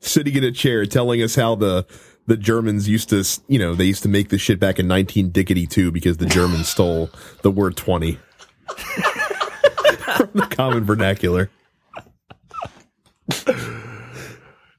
[0.00, 1.86] sitting in a chair, telling us how the
[2.26, 5.30] the Germans used to, you know, they used to make this shit back in nineteen
[5.30, 7.10] dickety two because the Germans stole
[7.42, 8.18] the word twenty
[10.16, 11.50] from the common vernacular.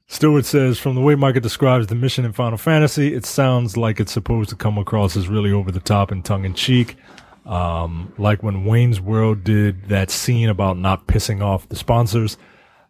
[0.08, 3.98] Stewart says, from the way Micah describes the mission in Final Fantasy, it sounds like
[3.98, 6.96] it's supposed to come across as really over the top and tongue in cheek.
[7.44, 12.36] Um, like when Wayne's World did that scene about not pissing off the sponsors.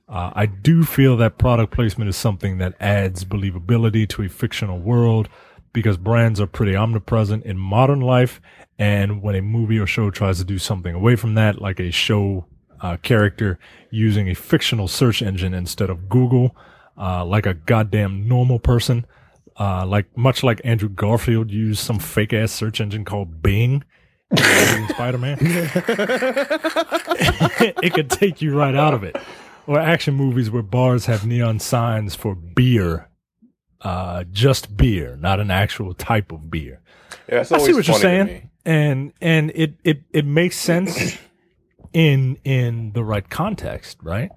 [0.09, 4.79] Uh, I do feel that product placement is something that adds believability to a fictional
[4.79, 5.31] world
[5.73, 8.41] because brands are pretty omnipresent in modern life.
[8.79, 11.91] And when a movie or show tries to do something away from that, like a
[11.91, 12.47] show
[12.81, 13.59] uh, character
[13.91, 16.55] using a fictional search engine instead of Google,
[16.99, 19.07] uh, like a goddamn normal person,
[19.59, 23.85] uh, like much like Andrew Garfield used some fake ass search engine called Bing in
[24.89, 25.39] Spider Man.
[27.83, 29.17] it could take you right out of it.
[29.67, 33.09] Or action movies where bars have neon signs for beer,
[33.83, 36.81] uh, just beer, not an actual type of beer.
[37.29, 41.17] Yeah, that's I see what you're saying, and and it it it makes sense
[41.93, 44.31] in in the right context, right?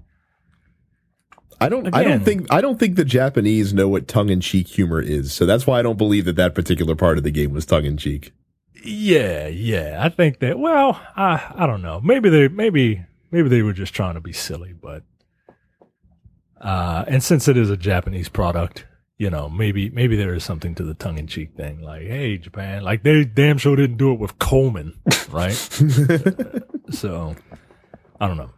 [1.59, 1.95] I don't.
[1.95, 2.47] I don't think.
[2.51, 5.33] I don't think the Japanese know what tongue in cheek humor is.
[5.33, 7.85] So that's why I don't believe that that particular part of the game was tongue
[7.85, 8.33] in cheek.
[8.85, 9.99] Yeah, yeah.
[9.99, 10.59] I think that.
[10.59, 11.99] Well, I I don't know.
[12.01, 15.03] Maybe they maybe maybe they were just trying to be silly, but
[16.61, 18.85] uh, and since it is a Japanese product,
[19.17, 21.81] you know, maybe maybe there is something to the tongue in cheek thing.
[21.81, 24.93] Like, hey, Japan, like they damn sure didn't do it with Coleman,
[25.29, 25.53] right?
[26.91, 27.35] so
[28.19, 28.51] I don't know.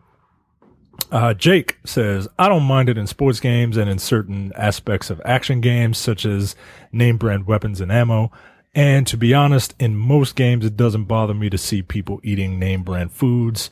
[1.12, 5.22] Uh, Jake says, I don't mind it in sports games and in certain aspects of
[5.24, 6.56] action games, such as
[6.92, 8.32] name brand weapons and ammo.
[8.78, 12.60] And to be honest, in most games, it doesn't bother me to see people eating
[12.60, 13.72] name brand foods.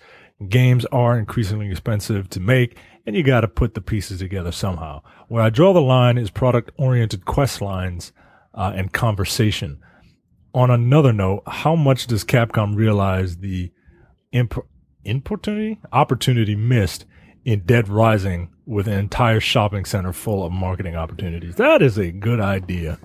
[0.50, 5.04] Games are increasingly expensive to make, and you got to put the pieces together somehow.
[5.28, 8.14] Where I draw the line is product oriented quest lines
[8.56, 9.80] uh, and conversation.
[10.56, 13.72] On another note, how much does Capcom realize the
[14.32, 14.66] imp-
[15.08, 17.06] opportunity opportunity missed
[17.44, 21.58] in Dead Rising with an entire shopping center full of marketing opportunities?
[21.58, 22.98] That is a good idea.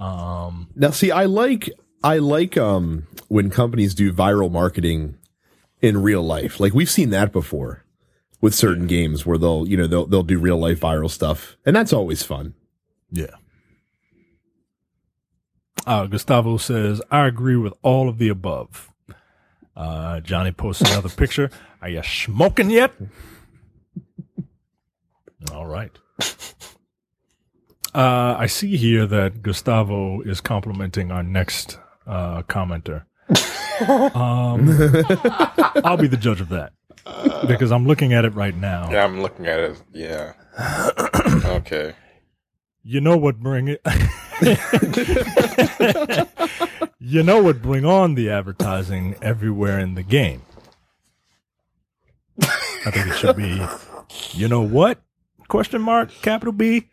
[0.00, 1.70] Um, Now, see, I like
[2.02, 5.16] I like um when companies do viral marketing
[5.82, 6.58] in real life.
[6.58, 7.84] Like we've seen that before
[8.40, 11.76] with certain games where they'll you know they'll they'll do real life viral stuff, and
[11.76, 12.54] that's always fun.
[13.10, 13.34] Yeah.
[15.86, 18.90] Uh, Gustavo says, I agree with all of the above.
[19.74, 21.50] Uh, Johnny posts another picture.
[21.80, 22.92] Are you smoking yet?
[25.52, 25.90] All right.
[27.94, 33.04] Uh, I see here that Gustavo is complimenting our next uh, commenter.
[34.14, 34.68] um,
[35.84, 36.72] I'll be the judge of that
[37.46, 38.90] because I'm looking at it right now.
[38.90, 39.82] Yeah, I'm looking at it.
[39.92, 40.34] Yeah.
[41.44, 41.94] okay.
[42.82, 43.80] You know what bring it?
[46.98, 50.42] you know what bring on the advertising everywhere in the game.
[52.42, 53.60] I think it should be.
[54.32, 55.00] You know what?
[55.48, 56.10] Question mark.
[56.22, 56.88] Capital B.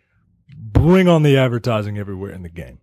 [0.73, 2.79] Bring on the advertising everywhere in the game.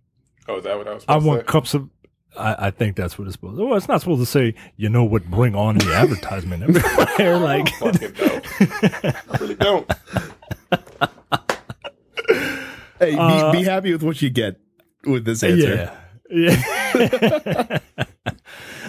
[0.47, 1.45] Oh, is that what I was I supposed want say?
[1.45, 1.89] cups of.
[2.37, 3.57] I, I think that's what it's supposed.
[3.57, 4.55] to Well, it's not supposed to say.
[4.75, 5.25] You know what?
[5.29, 7.37] Bring on the advertisement everywhere.
[7.39, 8.45] like Fucking don't.
[8.61, 9.91] I really don't.
[12.99, 14.59] Hey, be, Uh, be happy with what you get
[15.05, 15.93] with this answer.
[16.29, 16.61] yeah,
[16.95, 17.79] yeah.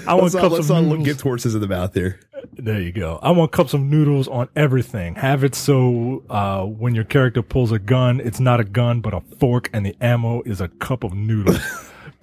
[0.07, 1.07] I want Let's cups let's of not look, noodles.
[1.07, 2.21] gift horses in the mouth here.
[2.53, 3.19] There you go.
[3.23, 5.17] I want cups of noodles on everything.
[5.17, 9.15] Have it so uh, when your character pulls a gun, it's not a gun, but
[9.15, 11.59] a fork, and the ammo is a cup of noodles.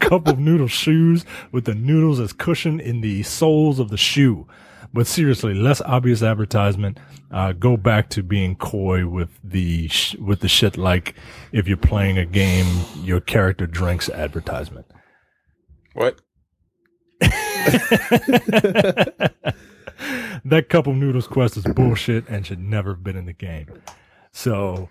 [0.00, 4.46] cup of noodle shoes with the noodles as cushion in the soles of the shoe.
[4.92, 6.98] But seriously, less obvious advertisement.
[7.30, 11.14] Uh, go back to being coy with the sh- with the shit like
[11.52, 14.86] if you're playing a game, your character drinks advertisement.
[15.94, 16.20] What?
[20.44, 23.66] that cup of noodles quest is bullshit and should never have been in the game.
[24.32, 24.88] So,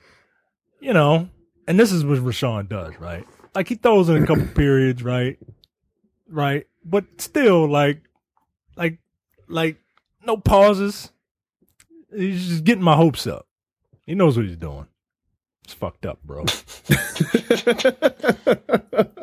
[0.80, 1.30] you know,
[1.68, 3.26] and this is what Rashawn does, right?
[3.54, 5.38] Like he throws in a couple periods, right?
[6.30, 6.68] Right.
[6.84, 8.02] But still like
[8.76, 9.00] like
[9.48, 9.78] like
[10.26, 11.12] no pauses.
[12.16, 13.48] He's just getting my hopes up.
[14.06, 14.88] He knows what he's doing.
[15.66, 16.46] It's fucked up, bro.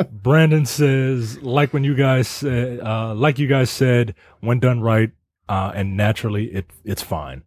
[0.11, 5.13] Brandon says, like when you guys said, uh, like you guys said, when done right
[5.49, 7.45] uh, and naturally, it it's fine.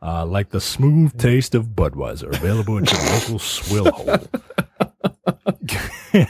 [0.00, 4.18] Uh, like the smooth taste of Budweiser, available at your local swill hole.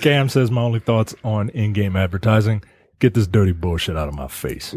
[0.00, 2.62] Cam says, my only thoughts on in-game advertising:
[3.00, 4.74] get this dirty bullshit out of my face.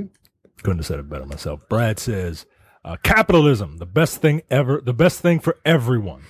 [0.63, 1.61] Couldn't have said it better myself.
[1.69, 2.45] Brad says,
[2.83, 6.23] uh, capitalism, the best thing ever, the best thing for everyone.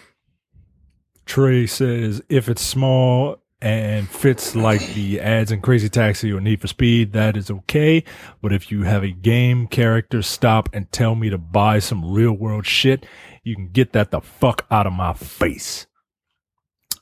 [1.26, 6.62] Trey says if it's small and fits like the ads in Crazy Taxi or Need
[6.62, 8.04] for Speed, that is okay.
[8.42, 12.34] But if you have a game character stop and tell me to buy some real
[12.34, 13.06] world shit,
[13.44, 15.88] you can get that the fuck out of my face.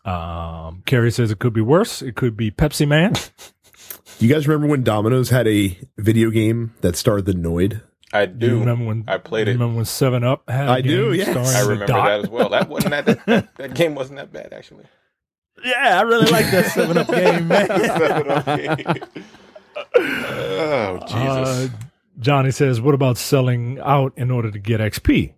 [0.06, 2.02] Um, Carrie says it could be worse.
[2.02, 3.14] It could be Pepsi Man.
[4.20, 7.82] You guys remember when Domino's had a video game that starred the Noid?
[8.14, 8.60] I Do you do.
[8.60, 9.52] remember when I played it.
[9.52, 10.68] You remember when Seven Up had?
[10.68, 11.30] a I do, game yes.
[11.32, 12.06] starring I remember Dot?
[12.08, 12.50] that as well.
[12.50, 14.86] That wasn't that, that that game wasn't that bad actually.
[15.64, 17.68] Yeah, I really like that Seven Up game, man.
[19.96, 21.18] oh Jesus!
[21.18, 21.68] Uh,
[22.20, 25.34] Johnny says, "What about selling out in order to get XP?"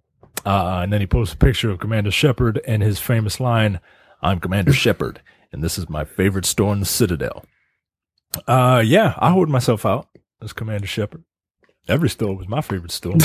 [0.45, 3.79] Uh, and then he posts a picture of Commander Shepard and his famous line,
[4.21, 7.45] "I'm Commander Shepard, and this is my favorite store in the Citadel."
[8.47, 10.07] Uh, yeah, I hold myself out
[10.41, 11.23] as Commander Shepard.
[11.87, 13.15] Every store was my favorite store.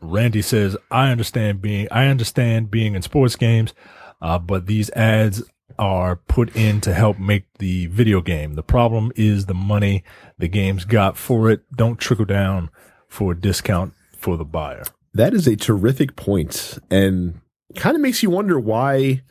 [0.00, 3.74] Randy says, "I understand being I understand being in sports games,
[4.20, 5.42] uh, but these ads
[5.78, 8.54] are put in to help make the video game.
[8.54, 10.02] The problem is the money
[10.38, 12.70] the games got for it don't trickle down
[13.08, 17.40] for a discount for the buyer." That is a terrific point and
[17.76, 19.22] kind of makes you wonder why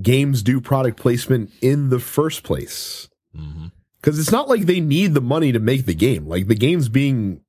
[0.00, 3.08] games do product placement in the first place.
[3.36, 3.66] Mm-hmm.
[4.02, 6.26] Because it's not like they need the money to make the game.
[6.26, 7.40] Like the game's being,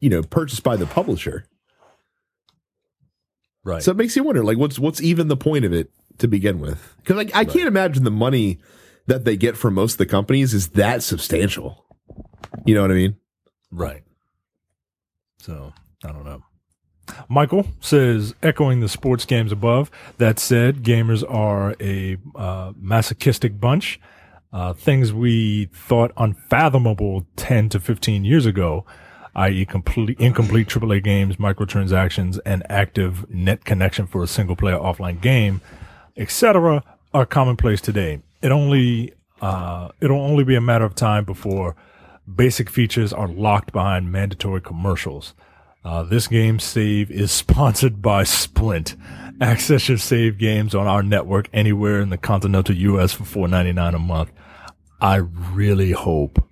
[0.00, 1.44] you know, purchased by the publisher.
[3.64, 3.82] Right.
[3.82, 6.58] So it makes you wonder, like, what's what's even the point of it to begin
[6.58, 6.94] with?
[6.98, 8.60] Because like, I can't imagine the money
[9.06, 11.84] that they get from most of the companies is that substantial.
[12.64, 13.16] You know what I mean?
[13.70, 14.04] Right.
[15.40, 16.42] So I don't know.
[17.28, 19.90] Michael says, echoing the sports games above.
[20.18, 24.00] That said, gamers are a uh, masochistic bunch.
[24.52, 28.86] Uh, things we thought unfathomable 10 to 15 years ago,
[29.34, 35.20] i.e., complete, incomplete AAA games, microtransactions, and active net connection for a single player offline
[35.20, 35.60] game,
[36.16, 36.82] etc.,
[37.12, 38.20] are commonplace today.
[38.40, 41.76] It only uh, it'll only be a matter of time before
[42.32, 45.34] basic features are locked behind mandatory commercials.
[45.84, 48.96] Uh, this game save is sponsored by Sprint.
[49.40, 53.12] Access your save games on our network anywhere in the continental U.S.
[53.12, 54.32] for four ninety nine a month.
[55.00, 56.42] I really hope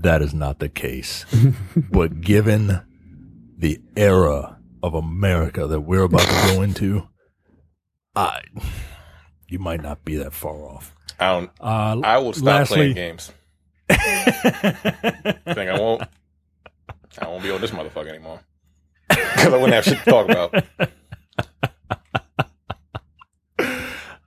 [0.00, 1.24] that is not the case.
[1.90, 2.80] but given
[3.58, 7.08] the era of America that we're about to go into,
[8.14, 8.42] I
[9.48, 10.94] you might not be that far off.
[11.18, 11.50] I don't.
[11.60, 13.32] Uh, I will stop lastly- playing games.
[13.90, 13.94] I
[15.54, 16.02] think I won't.
[17.18, 18.40] I won't be on this motherfucker anymore
[19.08, 20.64] because I wouldn't have shit to talk about.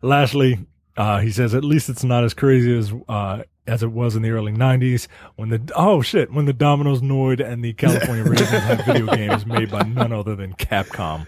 [0.02, 0.60] Lastly,
[0.98, 4.22] uh, he says at least it's not as crazy as uh, as it was in
[4.22, 8.50] the early '90s when the oh shit when the Domino's Noid and the California Raisins
[8.50, 11.28] had video games made by none other than Capcom.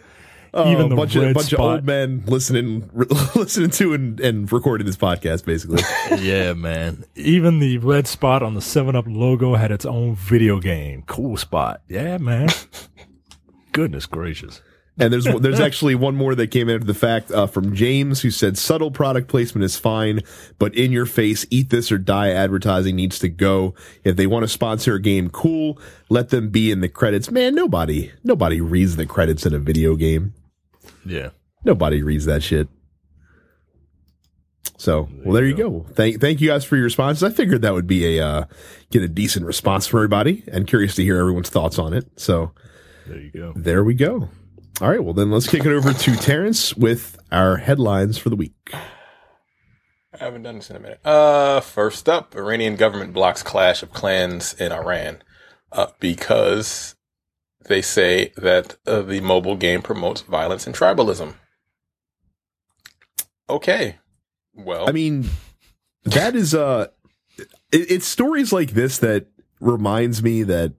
[0.54, 2.90] Oh, Even a the bunch of red bunch of old men listening
[3.36, 5.84] listening to and, and recording this podcast, basically.
[6.20, 7.04] yeah, man.
[7.16, 11.04] Even the red spot on the Seven Up logo had its own video game.
[11.06, 11.82] Cool spot.
[11.90, 12.48] Yeah, man.
[13.74, 14.62] Goodness gracious.
[15.00, 18.32] And there's there's actually one more that came after the fact uh, from James who
[18.32, 20.22] said subtle product placement is fine,
[20.60, 23.76] but in your face, eat this or die advertising needs to go.
[24.04, 25.80] If they want to sponsor a game, cool.
[26.10, 27.30] Let them be in the credits.
[27.30, 30.34] Man, nobody nobody reads the credits in a video game.
[31.06, 31.30] Yeah.
[31.64, 32.68] Nobody reads that shit.
[34.80, 35.86] So, well, there you go.
[35.94, 37.24] Thank, thank you guys for your responses.
[37.24, 38.46] I figured that would be a, uh,
[38.92, 42.06] get a decent response from everybody and curious to hear everyone's thoughts on it.
[42.16, 42.52] So
[43.08, 43.54] There you go.
[43.56, 44.30] there we go.
[44.80, 45.04] All right.
[45.04, 48.72] Well, then let's kick it over to Terrence with our headlines for the week.
[48.74, 51.00] I haven't done this in a minute.
[51.04, 55.24] Uh, first up, Iranian government blocks clash of clans in Iran
[55.72, 56.96] uh, because
[57.66, 61.36] they say that uh, the mobile game promotes violence and tribalism.
[63.50, 63.98] Okay,
[64.54, 65.30] well, I mean,
[66.04, 66.88] that is, uh,
[67.38, 69.28] it, it's stories like this that
[69.60, 70.74] reminds me that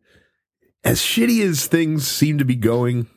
[0.84, 3.08] as shitty as things seem to be going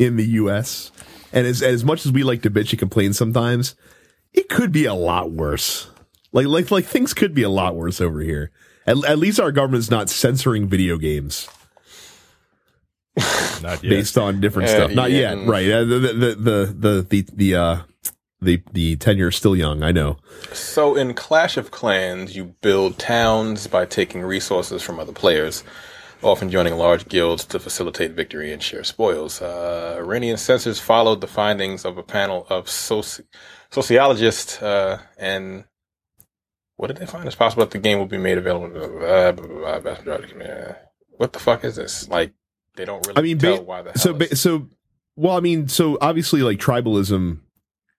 [0.00, 0.90] in the U.S.,
[1.32, 3.76] and as as much as we like to bitch and complain sometimes,
[4.32, 5.88] it could be a lot worse.
[6.32, 8.50] Like like like things could be a lot worse over here.
[8.86, 11.48] At, at least our government's not censoring video games
[13.62, 13.90] Not yet.
[13.90, 14.92] based on different Uh, stuff.
[14.92, 15.34] Not yeah.
[15.34, 15.70] yet, right?
[15.70, 16.34] Uh, the the the
[16.74, 17.76] the the the uh
[18.40, 19.82] the the tenure is still young.
[19.82, 20.16] I know.
[20.52, 25.62] So in Clash of Clans, you build towns by taking resources from other players,
[26.22, 29.40] often joining large guilds to facilitate victory and share spoils.
[29.40, 33.24] Uh, Iranian censors followed the findings of a panel of soci-
[33.70, 35.64] sociologists uh, and
[36.76, 37.26] what did they find?
[37.26, 38.68] It's possible that the game will be made available.
[38.68, 39.32] Blah.
[41.18, 42.08] What the fuck is this?
[42.08, 42.32] Like,
[42.76, 43.98] they don't really I mean, tell ba- why the hell.
[43.98, 44.68] so ba- so
[45.16, 47.40] well, I mean, so obviously, like tribalism,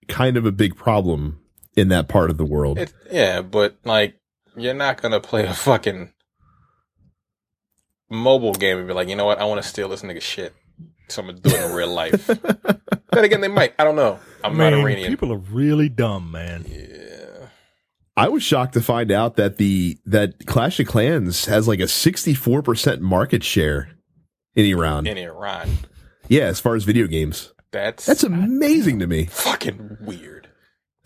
[0.08, 1.40] kind of a big problem
[1.76, 2.78] in that part of the world.
[2.78, 4.16] It, yeah, but like
[4.56, 6.12] you're not gonna play a fucking
[8.12, 10.54] mobile game and be like, you know what, I want to steal this nigga shit,
[11.08, 12.26] so I'm gonna do it in real life.
[13.12, 13.74] then again, they might.
[13.78, 14.18] I don't know.
[14.44, 15.10] I'm Man, not Iranian.
[15.10, 16.64] people are really dumb, man.
[16.68, 17.46] yeah,
[18.16, 21.84] I was shocked to find out that the that Clash of Clans has like a
[21.84, 23.90] 64% market share
[24.54, 25.06] in Iran.
[25.06, 25.68] In Iran,
[26.28, 27.52] yeah, as far as video games.
[27.72, 29.26] that's That's amazing to me.
[29.26, 30.48] fucking weird.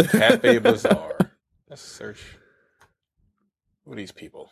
[0.01, 1.17] Cafe Bazaar.
[1.71, 2.23] Let's search.
[3.85, 4.51] Who are these people?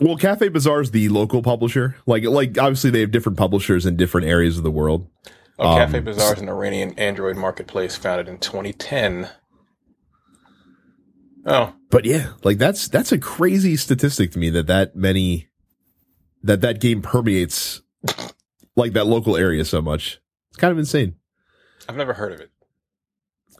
[0.00, 1.96] Well, Cafe Bazaar is the local publisher.
[2.06, 5.08] Like like obviously they have different publishers in different areas of the world.
[5.58, 9.28] Oh, Cafe Um, Bazaar is an Iranian Android marketplace founded in 2010.
[11.46, 15.48] Oh, But yeah, like that's that's a crazy statistic to me that that many
[16.42, 17.82] that that game permeates
[18.76, 20.20] like that local area so much.
[20.50, 21.16] It's kind of insane.
[21.88, 22.50] I've never heard of it.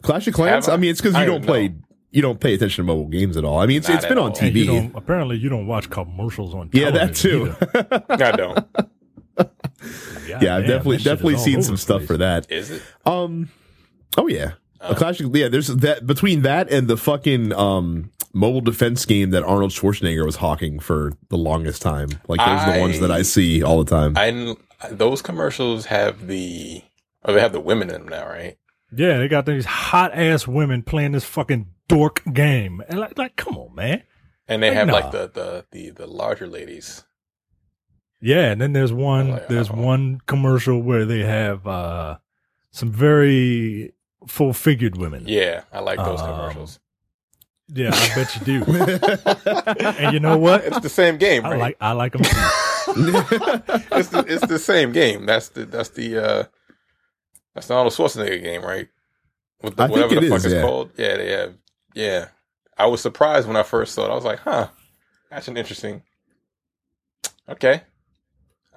[0.02, 0.68] Clash of Clans.
[0.68, 0.74] I?
[0.74, 1.74] I mean, it's because you don't don't play know.
[2.10, 3.58] You don't pay attention to mobile games at all.
[3.58, 4.38] I mean, it's Not it's at been on all.
[4.38, 4.66] And you TV.
[4.66, 6.80] don't, apparently, you don't watch commercials on TV.
[6.80, 7.54] Yeah, that too.
[7.62, 8.04] either.
[8.10, 8.66] I don't.
[9.38, 9.46] yeah,
[10.36, 12.06] I've damn, definitely that shit is definitely seen some stuff place.
[12.08, 12.50] for that.
[12.50, 12.82] Is it?
[13.06, 13.48] Um,
[14.18, 14.92] oh yeah, Oh.
[14.92, 15.20] a Clash.
[15.20, 20.24] Yeah, there's that between that and the fucking um mobile defense game that Arnold Schwarzenegger
[20.24, 22.08] was hawking for the longest time.
[22.28, 24.14] Like those are the ones that I I- see all the time.
[24.16, 24.54] I
[24.90, 26.82] those commercials have the
[27.24, 28.56] oh they have the women in them now, right?
[28.94, 33.36] Yeah, they got these hot ass women playing this fucking dork game, and like, like,
[33.36, 34.02] come on, man.
[34.48, 34.92] And they Like, have nah.
[34.94, 37.04] like the, the the the larger ladies.
[38.20, 39.74] Yeah, and then there's one Like, there's oh.
[39.74, 42.18] one commercial where they have uh
[42.70, 43.94] some very
[44.26, 45.24] full figured women.
[45.26, 46.78] Yeah, I like those Um, commercials.
[47.72, 48.64] Yeah, I bet you do.
[50.02, 50.64] and you know what?
[50.64, 52.30] It's the same game, I like I like them too.
[53.92, 55.24] it's the it's the same game.
[55.26, 56.44] That's the that's the uh
[57.54, 58.88] that's the Arnold Schwarzenegger game, right?
[59.62, 60.62] With the, I think whatever it the fuck is, it's yeah.
[60.62, 60.90] called.
[60.96, 61.54] Yeah, they have.
[61.94, 62.28] Yeah,
[62.76, 64.10] I was surprised when I first saw it.
[64.10, 64.68] I was like, huh,
[65.30, 66.02] that's an interesting.
[67.48, 67.82] Okay.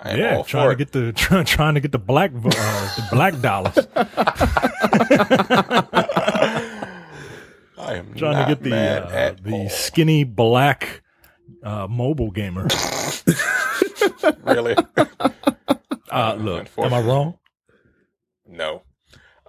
[0.02, 3.08] I am yeah, trying to get the try, trying to get the black uh, the
[3.12, 3.78] black dollars.
[7.78, 9.70] I am trying to get the uh, the all.
[9.70, 11.04] skinny black
[11.64, 12.68] uh, mobile gamer.
[14.44, 14.76] really.
[16.10, 17.38] Uh, look, am I wrong?
[18.48, 18.82] No.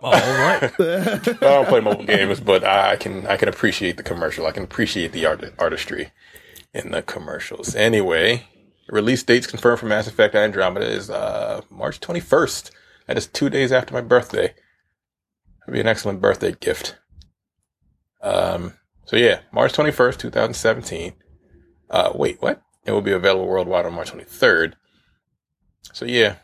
[0.06, 0.62] Oh, all right.
[0.80, 4.46] I don't play mobile games, but I can I can appreciate the commercial.
[4.46, 6.10] I can appreciate the art, artistry
[6.74, 7.74] in the commercials.
[7.74, 8.46] Anyway,
[8.88, 12.70] release dates confirmed for Mass Effect Andromeda is uh, March 21st.
[13.06, 14.54] That is two days after my birthday.
[15.62, 16.96] It'd be an excellent birthday gift.
[18.20, 18.74] Um.
[19.06, 21.14] So yeah, March 21st, 2017.
[21.88, 22.62] Uh, wait, what?
[22.84, 24.74] It will be available worldwide on March 23rd.
[25.94, 26.36] So yeah,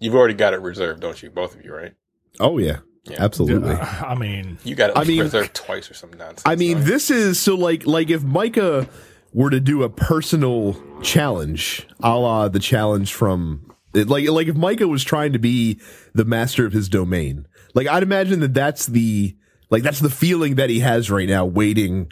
[0.00, 1.30] you've already got it reserved, don't you?
[1.30, 1.94] Both of you, right?
[2.40, 3.16] Oh yeah, Yeah.
[3.22, 3.70] absolutely.
[3.74, 6.42] Uh, I mean, You got it I mean- reserved twice or some nonsense.
[6.44, 6.86] I mean, right?
[6.86, 8.88] this is so like like if Micah
[9.32, 14.88] were to do a personal challenge, a la the challenge from like like if Micah
[14.88, 15.80] was trying to be
[16.14, 19.36] the master of his domain, like I'd imagine that that's the
[19.70, 22.10] like that's the feeling that he has right now, waiting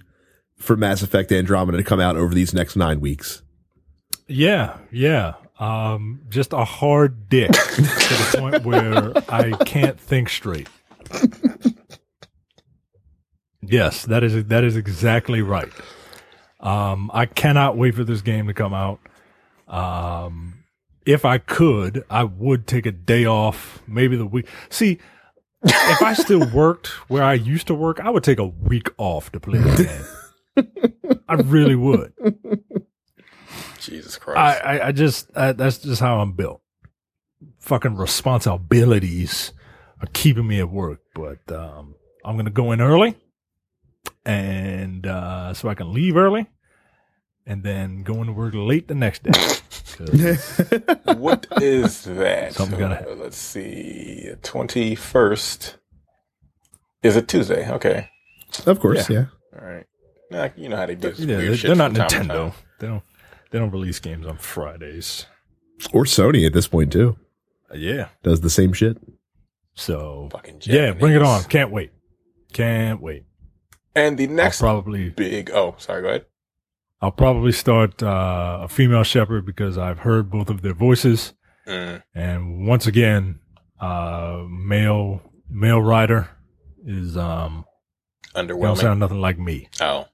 [0.56, 3.42] for Mass Effect Andromeda to come out over these next nine weeks.
[4.26, 5.34] yeah, yeah.
[5.58, 10.68] Um, just a hard dick to the point where I can't think straight.
[13.60, 15.72] Yes, that is that is exactly right.
[16.60, 19.00] Um, I cannot wait for this game to come out.
[19.66, 20.64] Um,
[21.04, 24.46] if I could, I would take a day off, maybe the week.
[24.68, 24.98] See,
[25.64, 29.32] if I still worked where I used to work, I would take a week off
[29.32, 31.14] to play the game.
[31.28, 32.12] I really would.
[33.88, 34.62] Jesus Christ.
[34.64, 36.60] I, I just I, that's just how I'm built.
[37.60, 39.52] Fucking responsibilities
[40.00, 43.16] are keeping me at work, but um, I'm gonna go in early,
[44.24, 46.46] and uh, so I can leave early,
[47.46, 49.32] and then go into work late the next day.
[51.16, 52.54] what is that?
[52.54, 54.32] Something gotta Uh, let's see.
[54.42, 55.76] Twenty first
[57.02, 57.70] is it Tuesday.
[57.70, 58.08] Okay.
[58.66, 59.26] Of course, yeah.
[59.58, 59.86] All right.
[60.30, 61.10] Nah, you know how they do.
[61.10, 62.52] this yeah, they're, shit they're not from time to Nintendo.
[62.80, 63.02] They don't
[63.50, 65.26] they don't release games on Fridays.
[65.92, 67.16] Or Sony at this point too
[67.70, 68.96] Uh, yeah, does the same shit.
[69.74, 71.44] so Fucking yeah, bring it on.
[71.44, 71.92] Can't wait.
[72.52, 73.24] Can't wait.
[73.94, 75.50] And the I'll next probably big.
[75.52, 76.02] Oh, sorry.
[76.02, 76.24] Go ahead.
[77.00, 81.32] I'll probably start uh, a female Shepard because I've heard both of their voices,
[81.66, 83.40] Mm, and once again,
[83.80, 85.20] uh, male
[85.50, 86.28] male Ryder
[86.86, 87.64] is um
[88.34, 89.68] they don't sound nothing like me.
[89.80, 90.06] oh.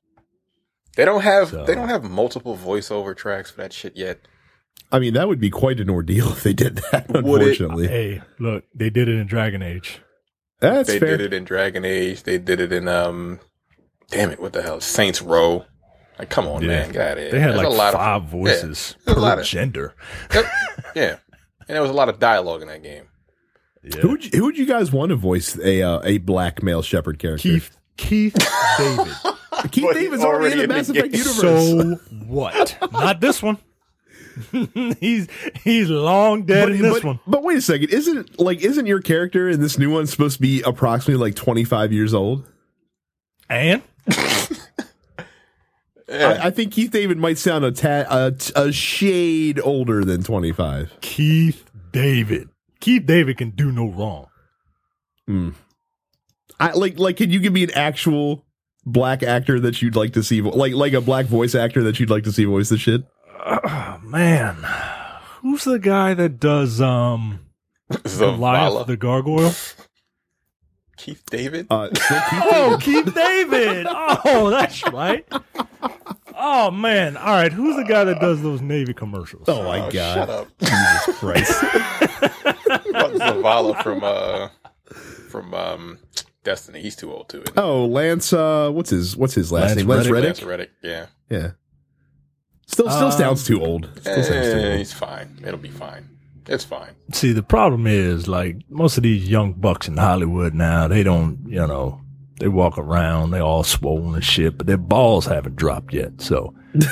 [0.96, 4.20] They don't have So- they don't have multiple voiceover tracks for that shit yet.
[4.92, 7.08] I mean, that would be quite an ordeal if they did that.
[7.08, 7.24] Would it?
[7.24, 10.00] Unfortunately, Hey, look, they did it in Dragon Age.
[10.60, 11.16] that's they fair.
[11.16, 12.22] did it in Dragon Age.
[12.22, 13.40] They did it in um
[14.10, 14.80] damn it, what the hell?
[14.80, 15.64] Saints Row.
[16.18, 16.68] Like come on, Yeah.
[16.68, 16.92] man.
[16.92, 17.32] got it.
[17.32, 19.94] They had There's like a lot five of, voices there's a per lot of- gender.
[20.32, 20.44] Yep.
[20.94, 21.16] yeah.
[21.66, 23.04] And there was a lot of dialogue in that game.
[23.82, 24.00] Yeah.
[24.00, 26.82] Who would you, who would you guys want to voice a uh, a black male
[26.82, 27.48] Shepard character?
[27.48, 28.36] Keith Keith
[28.78, 29.14] David.
[29.72, 31.36] Keith But David's he's already in the Mass Effect universe.
[31.40, 31.94] So
[32.26, 32.76] what?
[32.92, 33.58] Not this one.
[35.00, 35.28] he's
[35.62, 37.20] he's long dead in this but, one.
[37.26, 40.42] but wait a second, isn't like isn't your character in this new one supposed to
[40.42, 42.44] be approximately like twenty five years old?
[43.48, 43.82] And
[46.08, 46.38] Yeah.
[46.42, 50.22] I, I think Keith David might sound a, ta- a, t- a shade older than
[50.22, 50.92] twenty five.
[51.00, 52.48] Keith David.
[52.80, 54.26] Keith David can do no wrong.
[55.26, 55.50] Hmm.
[56.60, 58.44] I like like can you give me an actual
[58.86, 61.98] black actor that you'd like to see vo- like like a black voice actor that
[62.00, 63.02] you'd like to see voice the shit?
[63.46, 64.56] Oh, man,
[65.42, 67.40] who's the guy that does um
[67.90, 68.86] Goliath Zavala.
[68.86, 69.52] the Gargoyle?
[70.96, 71.66] Keith David.
[71.70, 72.80] Uh, Keith Oh, David.
[72.80, 73.86] Keith David.
[73.90, 75.26] Oh, that's right.
[76.36, 77.16] Oh man.
[77.16, 77.52] All right.
[77.52, 79.44] Who's the guy that does those Navy commercials?
[79.48, 80.14] Oh my Oh, god!
[80.14, 80.48] Shut up.
[80.60, 81.52] Jesus Christ!
[83.14, 84.48] Zavala from uh
[85.30, 85.98] from um
[86.44, 86.80] Destiny.
[86.82, 87.50] He's too old to it.
[87.56, 88.32] oh, Lance.
[88.32, 89.88] Uh, what's his what's his last Lance name?
[89.88, 90.12] Lance Reddick?
[90.12, 90.28] Reddick.
[90.28, 90.70] Lance Reddick.
[90.82, 91.06] Yeah.
[91.30, 91.50] Yeah.
[92.66, 93.90] Still, still Um, sounds too old.
[94.00, 94.78] Still sounds too Eh, old.
[94.78, 95.38] he's fine.
[95.44, 96.08] It'll be fine.
[96.46, 96.90] It's fine.
[97.12, 101.38] See, the problem is like most of these young bucks in Hollywood now, they don't,
[101.46, 102.00] you know,
[102.38, 106.20] they walk around, they all swollen and shit, but their balls haven't dropped yet.
[106.20, 106.54] So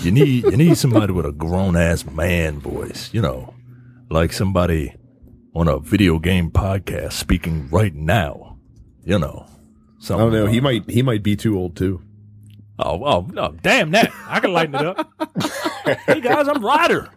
[0.00, 3.54] you need you need somebody with a grown ass man voice, you know,
[4.10, 4.94] like somebody
[5.54, 8.45] on a video game podcast speaking right now,
[9.06, 9.46] you know.
[10.04, 10.46] I don't know.
[10.46, 12.02] He might he might be too old too.
[12.78, 14.12] Oh, oh, no, damn that!
[14.26, 15.10] I can lighten it up.
[16.06, 17.08] hey guys, I'm Ryder.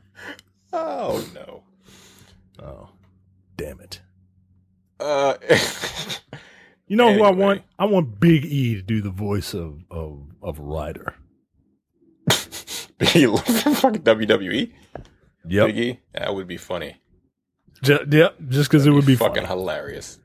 [0.72, 1.64] Oh no.
[2.64, 2.90] Oh,
[3.58, 4.00] damn it!
[5.00, 5.36] Uh
[6.90, 7.62] You know who I want?
[7.78, 11.14] I want Big E to do the voice of of of Ryder.
[13.00, 14.72] he from fucking WWE.
[15.48, 15.68] Yep.
[15.68, 16.00] Big E?
[16.14, 16.98] That would be funny.
[17.84, 18.36] Ju- yep.
[18.48, 19.48] Just because it would be fucking funny.
[19.48, 20.20] hilarious.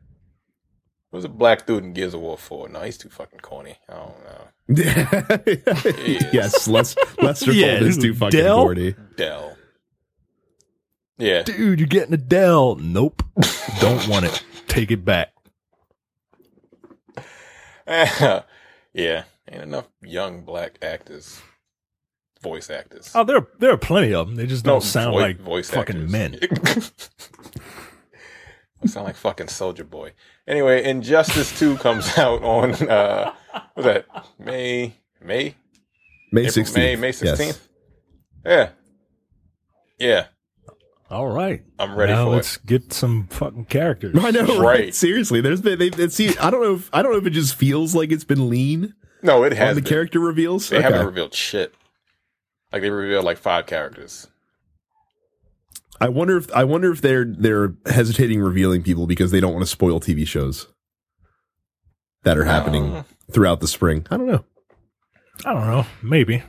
[1.15, 2.71] What was a black dude in Gears of War 4?
[2.71, 3.77] No, he's too fucking corny.
[3.89, 4.49] I don't know.
[6.33, 8.65] yes, Les, Lester Yeah, Fold is who, too fucking Dell?
[8.65, 8.97] corny.
[9.15, 9.57] Dell.
[11.17, 11.45] Yeah.
[11.45, 12.75] Dude, you're getting a Dell.
[12.75, 13.23] Nope.
[13.81, 14.43] Don't want it.
[14.67, 15.33] Take it back.
[17.87, 18.43] yeah.
[19.49, 21.41] Ain't enough young black actors.
[22.43, 23.12] Voice actors.
[23.15, 24.35] Oh, there there are plenty of them.
[24.35, 26.11] They just don't sound voi- like fucking actors.
[26.11, 26.41] men.
[28.85, 30.12] They sound like fucking Soldier Boy.
[30.47, 33.32] Anyway, Injustice 2 comes out on, uh,
[33.74, 34.07] what's that?
[34.39, 35.55] May, May?
[36.30, 36.76] May sixteenth.
[36.76, 37.61] May, May 16th?
[38.45, 38.70] Yeah.
[39.99, 40.26] Yeah.
[41.11, 41.62] All right.
[41.78, 44.16] I'm ready now for let's get some fucking characters.
[44.18, 44.80] I know, right?
[44.80, 44.95] Right.
[44.95, 46.37] Seriously, there's been they, they see.
[46.39, 46.74] I don't know.
[46.74, 49.57] If, I don't know if it just feels like it's been lean No, it on
[49.59, 49.89] has the been.
[49.89, 50.68] character reveals.
[50.70, 50.85] They Okay.
[50.85, 51.72] haven't revealed shit.
[52.72, 54.26] Like they revealed like five characters.
[56.01, 59.64] I wonder if I wonder if they're they're hesitating revealing people because they don't want
[59.64, 60.66] to spoil TV shows
[62.24, 64.07] that are happening Uh, throughout the spring.
[64.11, 64.45] I don't know.
[65.45, 65.86] I don't know.
[66.03, 66.42] Maybe.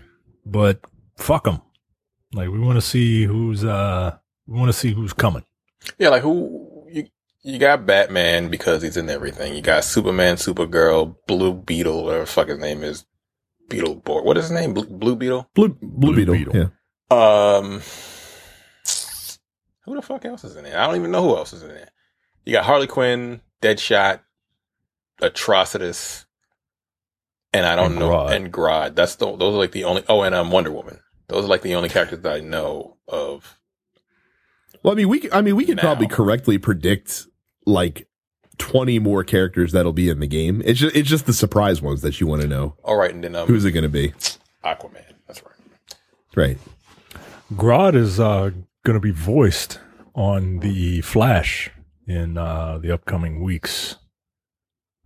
[0.45, 0.79] But
[1.17, 1.61] fuck them.
[2.33, 4.17] Like, we want to see who's, uh,
[4.47, 5.43] we want to see who's coming.
[5.97, 7.07] yeah, like who you
[7.43, 9.55] you got Batman because he's in everything.
[9.55, 13.05] You got Superman, Supergirl, Blue Beetle, whatever fuck his name is.
[13.69, 14.25] Beetle Beetleborg.
[14.25, 14.73] What is his name?
[14.73, 15.49] Blue, Blue Beetle?
[15.55, 16.35] Blue Blue, Blue Beetle.
[16.35, 16.55] Beetle.
[16.55, 16.67] Yeah.
[17.57, 17.81] Um
[19.85, 20.75] Who the fuck else is in it?
[20.75, 21.89] I don't even know who else is in it.
[22.45, 24.19] You got Harley Quinn, Deadshot,
[25.21, 26.25] Atrocitus,
[27.53, 28.31] and I don't And know Grodd.
[28.35, 28.95] and Grodd.
[28.95, 30.99] That's the those are like the only oh and um Wonder Woman.
[31.27, 33.57] Those are like the only characters that I know of.
[34.83, 35.83] Well, I mean, we c- I mean we could Now.
[35.83, 37.25] probably correctly predict
[37.65, 38.07] like
[38.57, 40.61] twenty more characters that'll be in the game.
[40.65, 42.75] It's just it's just the surprise ones that you want to know.
[42.83, 44.09] All right, and then um Who's it going to be?
[44.63, 45.03] Aquaman.
[45.27, 45.55] That's right.
[46.35, 46.57] Right.
[47.53, 48.51] Grodd is uh,
[48.85, 49.79] going to be voiced
[50.13, 51.69] on the Flash
[52.07, 53.95] in uh, the upcoming weeks,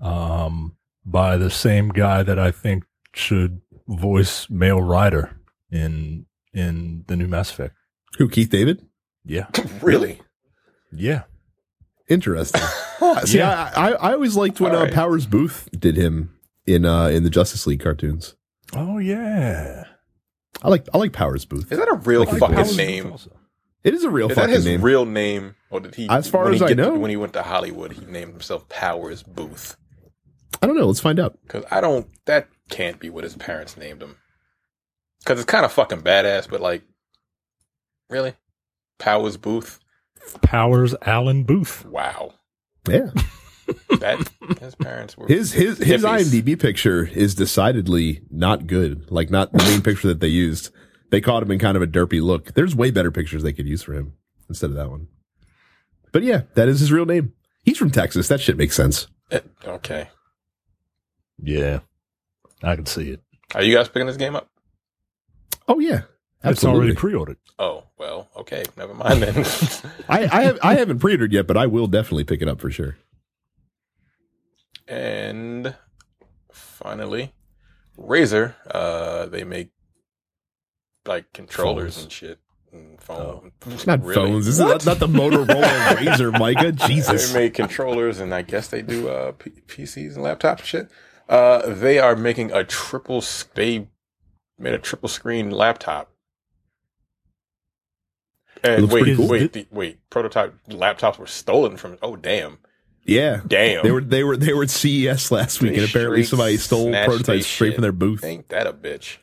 [0.02, 0.76] um,
[1.06, 5.36] by the same guy that I think should voice Male Ryder
[5.72, 7.76] in in the new Mass Effect.
[8.18, 8.30] Who?
[8.30, 8.86] Keith David.
[9.26, 9.48] Yeah,
[9.82, 10.22] Really?
[10.92, 11.24] yeah.
[12.08, 12.62] Interesting.
[13.26, 14.94] See, I, I I always liked when All uh, right.
[14.94, 18.36] Powers Boothe did him in uh in the Justice League cartoons.
[18.74, 19.84] Oh yeah.
[20.64, 21.72] I like I like Powers Boothe.
[21.72, 23.16] Is that a real Like fucking Powers- name?
[23.84, 24.82] It is a real Is that fucking his name.
[24.82, 25.56] real name?
[25.70, 26.96] Or did he As far when as I get- know.
[26.98, 29.74] when he went to Hollywood, he named himself Powers Boothe.
[30.62, 30.88] I don't know.
[30.88, 31.38] Let's find out.
[31.48, 34.18] Cause I don't, that can't be what his parents named him.
[35.26, 36.82] Cause it's kind of fucking badass, but like,
[38.10, 38.34] really?
[38.98, 39.78] Powers Boothe?
[40.42, 41.86] Powers Allen Boothe.
[41.86, 42.34] Wow.
[42.90, 43.12] Yeah.
[44.00, 44.28] That,
[44.60, 45.28] his parents were.
[45.28, 46.42] His his his hippies.
[46.42, 49.12] IMDb picture is decidedly not good.
[49.12, 50.72] Like not the main picture that they used.
[51.10, 52.54] They caught him in kind of a derpy look.
[52.54, 54.14] There's way better pictures they could use for him
[54.48, 55.08] instead of that one.
[56.12, 57.34] But yeah, that is his real name.
[57.64, 58.28] He's from Texas.
[58.28, 59.08] That shit makes sense.
[59.32, 60.10] Eh, okay.
[61.42, 61.80] Yeah.
[62.64, 63.22] I can see it.
[63.56, 64.50] Are you guys picking this game up?
[65.68, 66.02] Oh yeah,
[66.44, 67.38] It's already pre-ordered.
[67.60, 69.36] Oh well, okay, never mind then.
[70.10, 72.72] I I, have, I haven't pre-ordered yet, but I will definitely pick it up for
[72.72, 72.98] sure.
[74.88, 75.76] and
[76.52, 77.34] finally,
[77.98, 78.56] Razer.
[78.70, 79.70] Uh, they make
[81.10, 82.04] like controllers Phones.
[82.06, 82.40] and shit.
[82.72, 83.52] And phone.
[83.88, 84.14] Not Really?
[84.14, 84.46] phones.
[84.46, 86.72] This is not, not the Motorola Razor, Micah.
[86.72, 87.34] Jesus.
[87.34, 90.90] They make controllers, and I guess they do uh, P- PCs and laptops and shit.
[91.28, 93.18] Uh, they are making a triple.
[93.18, 93.88] s- They
[94.60, 96.12] made a triple screen laptop.
[98.64, 99.28] And wait, cool.
[99.28, 100.00] wait, the, wait!
[100.10, 101.98] Prototype laptops were stolen from.
[102.02, 102.58] Oh damn!
[103.06, 103.40] Yeah.
[103.48, 103.84] Damn!
[103.84, 106.92] They were they were they were at CES last week, They and apparently somebody stole
[106.92, 108.24] prototypes straight from their booth.
[108.24, 109.18] Ain't that a bitch?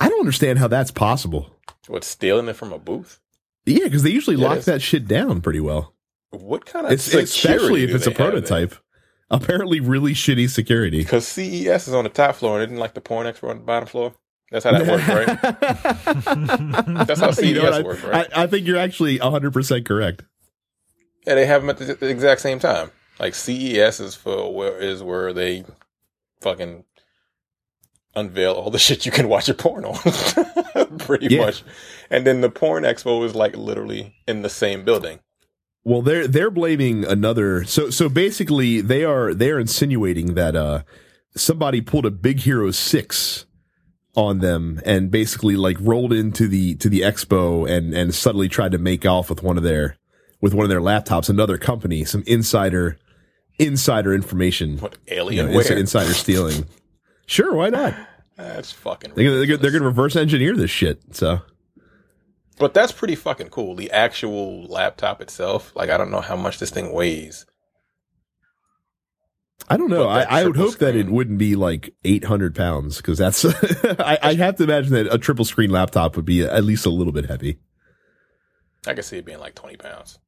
[0.00, 1.58] I don't understand how that's possible.
[1.86, 3.20] What stealing it from a booth?
[3.66, 5.94] Yeah, because they usually Yeah, lock that shit down pretty well.
[6.30, 8.70] What kind of It's especially if it's a prototype?
[8.70, 8.84] prototype.
[9.30, 10.98] Apparently, really shitty security.
[10.98, 13.64] Because CES is on the top floor and isn't like the porn expo on the
[13.64, 14.14] bottom floor.
[14.50, 15.26] That's how that works, right?
[17.06, 18.26] That's how CES You know I- works, right?
[18.34, 20.22] I, I think you're actually 100 percent correct.
[21.26, 22.90] yeah, they have them at the, the exact same time.
[23.18, 25.64] Like CES is for where is where they
[26.40, 26.84] fucking
[28.18, 29.96] unveil all the shit you can watch a porn on,
[30.98, 31.46] pretty Yeah.
[31.46, 31.62] much.
[32.10, 35.20] And then the porn expo is like literally in the same building.
[35.84, 37.64] Well, they're they're blaming another.
[37.64, 40.82] So so basically, they are they are insinuating that uh
[41.36, 43.46] somebody pulled a Big Hero Six
[44.16, 48.72] on them and basically like rolled into the to the expo and and subtly tried
[48.72, 49.96] to make off with one of their
[50.40, 51.30] with one of their laptops.
[51.30, 52.98] Another company, some insider
[53.58, 55.78] insider information, What you know, alien ins- where?
[55.78, 56.64] insider stealing.
[57.30, 57.94] Sure, why not?
[58.38, 59.12] That's fucking.
[59.14, 61.14] They're gonna, they're gonna, they're gonna reverse engineer this shit.
[61.14, 61.40] So
[62.58, 63.74] But that's pretty fucking cool.
[63.74, 67.44] The actual laptop itself, like I don't know how much this thing weighs.
[69.68, 70.08] I don't know.
[70.08, 73.44] I, I would triple hope that it wouldn't be like 800 pounds because that's,
[74.00, 76.90] I, I have to imagine that a triple screen laptop would be at least a
[76.90, 77.58] little bit heavy.
[78.86, 80.20] I could see it being like 20 pounds,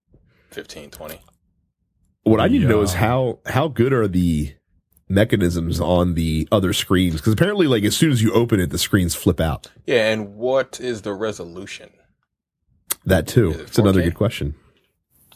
[0.50, 1.20] 15, 20.
[2.24, 4.54] What I need to know is how, how good are the
[5.10, 7.16] mechanisms on the other screens?
[7.16, 9.70] Because apparently, like, as soon as you open it, the screens flip out.
[9.86, 11.90] Yeah, and what is the resolution?
[13.04, 13.50] That too.
[13.50, 14.54] Is it It's another good question.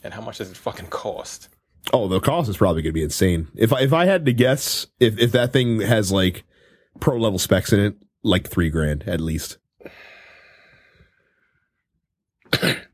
[0.03, 1.49] And how much does it fucking cost?
[1.93, 3.49] Oh, the cost is probably going to be insane.
[3.55, 6.45] If I, if I had to guess, if, if that thing has like
[7.01, 9.59] pro level specs in it, like three grand at least.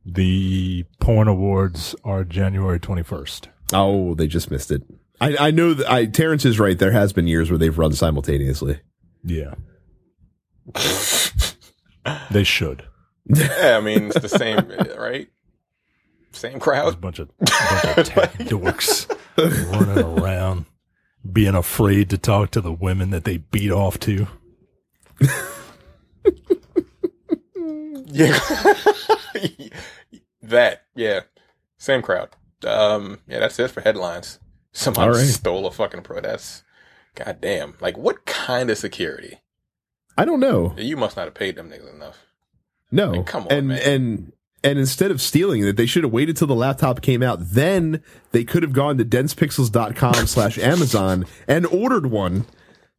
[0.04, 3.48] The porn awards are January 21st.
[3.72, 4.82] Oh, they just missed it.
[5.20, 6.78] I, I know that I Terrence is right.
[6.78, 8.80] There has been years where they've run simultaneously.
[9.24, 9.54] Yeah.
[12.30, 12.84] They should.
[13.26, 14.56] Yeah, I mean, it's the same,
[14.98, 15.28] right?
[16.32, 17.00] Same There's a crowd.
[17.00, 17.52] bunch of, bunch
[17.98, 19.06] of tech dorks
[19.36, 20.64] running around,
[21.30, 24.26] being afraid to talk to the women that they beat off to.
[28.06, 28.38] Yeah.
[30.42, 31.20] that, yeah.
[31.78, 32.30] Same crowd.
[32.66, 34.38] Um, yeah, that's it for headlines.
[34.72, 35.26] Somebody All right.
[35.26, 36.20] stole a fucking pro.
[36.20, 36.62] That's
[37.14, 37.74] goddamn.
[37.80, 39.40] Like, what kind of security?
[40.16, 40.74] I don't know.
[40.76, 42.18] You must not have paid them niggas enough.
[42.90, 43.12] No.
[43.12, 43.80] Like, come on, and man.
[43.82, 47.38] and and instead of stealing it, they should have waited till the laptop came out.
[47.40, 48.02] Then
[48.32, 52.46] they could have gone to densepixels.com slash Amazon and ordered one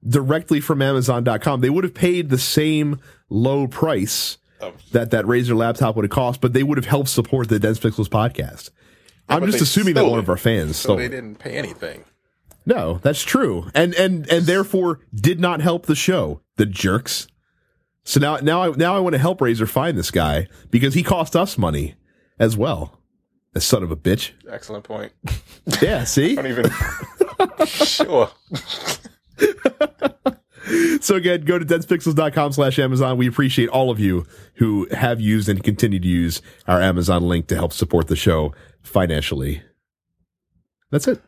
[0.08, 1.62] directly from Amazon.com.
[1.62, 3.00] They would have paid the same
[3.30, 4.38] low price
[4.92, 7.80] that that Razer laptop would have cost, but they would have helped support the Dense
[7.80, 8.70] Pixels podcast.
[9.30, 12.04] I'm just assuming that one of our fans So stole they didn't pay anything.
[12.66, 16.42] No, that's true, and and and therefore did not help the show.
[16.58, 17.28] The jerks.
[18.04, 21.02] So now now I now I want to help Razer find this guy because he
[21.04, 21.96] cost us money
[22.40, 23.00] as well.
[23.56, 24.32] A son of a bitch.
[24.50, 25.12] Excellent point.
[25.80, 26.38] Yeah, see.
[26.38, 26.72] I don't even.
[27.68, 28.32] sure.
[31.02, 33.18] so again, go to densepixels.com slash Amazon.
[33.18, 37.46] We appreciate all of you who have used and continue to use our Amazon link
[37.48, 38.54] to help support the show
[38.84, 39.62] financially.
[40.92, 41.22] That's it.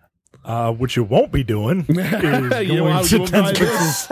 [0.44, 3.58] Uh, what you won't be doing is going You know to you won't buy Dense
[3.58, 4.10] Pixels.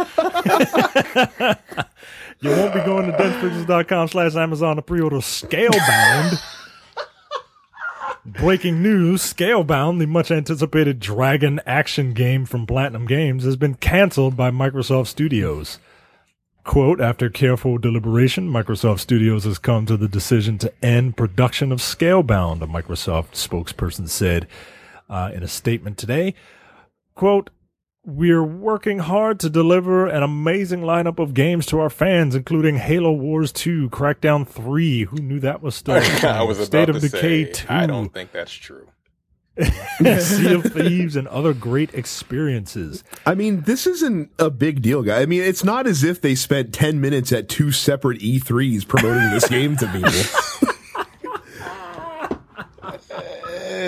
[2.41, 6.41] you won't be going to densepixels.com slash Amazon to pre-order Scalebound.
[8.23, 14.37] Breaking news, Scalebound, the much anticipated dragon action game from Platinum Games, has been canceled
[14.37, 15.79] by Microsoft Studios.
[16.71, 21.79] Quote, after careful deliberation, Microsoft Studios has come to the decision to end production of
[21.79, 24.47] Scalebound, a Microsoft spokesperson said
[25.09, 26.33] uh, in a statement today.
[27.13, 27.49] Quote,
[28.05, 33.11] we're working hard to deliver an amazing lineup of games to our fans, including Halo
[33.11, 35.03] Wars 2, Crackdown 3.
[35.03, 37.67] Who knew that was still I was about State to of Decay say, 2.
[37.67, 38.87] I don't think that's true.
[40.19, 43.03] Sea of Thieves, and other great experiences.
[43.25, 45.21] I mean, this isn't a big deal, guy.
[45.21, 49.29] I mean, it's not as if they spent 10 minutes at two separate E3s promoting
[49.31, 50.11] this game to people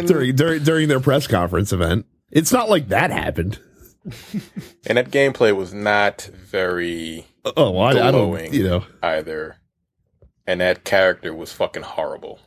[0.05, 2.05] during, during, during their press conference event.
[2.31, 3.59] It's not like that happened.
[4.85, 8.85] And that gameplay was not very Oh, well, I, I don't, you know.
[9.01, 9.57] either.
[10.45, 12.39] And that character was fucking horrible.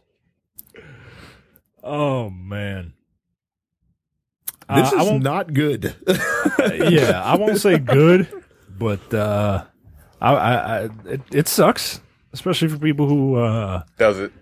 [1.83, 2.95] Oh man.
[4.69, 5.95] This Uh, I is won't- not good.
[6.89, 8.27] yeah, I won't say good,
[8.79, 9.65] but uh,
[10.21, 12.01] I, I, I it, it sucks,
[12.33, 14.33] especially for people who uh, Does it?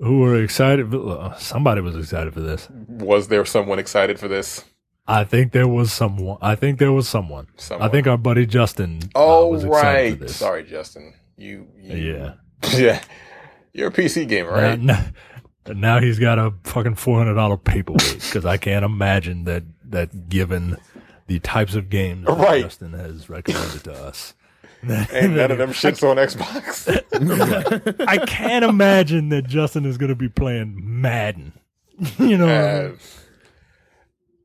[0.00, 0.94] who were excited.
[0.94, 2.68] uh, Somebody was excited for this.
[2.88, 4.64] Was there someone excited for this?
[5.06, 6.38] I think there was someone.
[6.40, 7.46] I think there was someone.
[7.56, 7.86] Someone.
[7.86, 9.00] I think our buddy Justin.
[9.14, 10.12] uh, Oh was right.
[10.18, 10.36] For this.
[10.36, 11.12] Sorry, Justin.
[11.36, 12.34] You, you Yeah.
[12.78, 13.02] yeah.
[13.74, 14.80] You're a PC gamer, right?
[15.66, 19.62] Now, now he's got a fucking four hundred dollar paperweight because I can't imagine that
[19.90, 20.76] that given
[21.26, 22.62] the types of games that Right.
[22.62, 24.34] Justin has recommended to us.
[24.86, 26.86] Ain't none of them shits on Xbox.
[28.08, 31.52] I can't imagine that Justin is going to be playing Madden.
[32.18, 32.92] you know, what I mean?
[32.92, 32.96] Uh,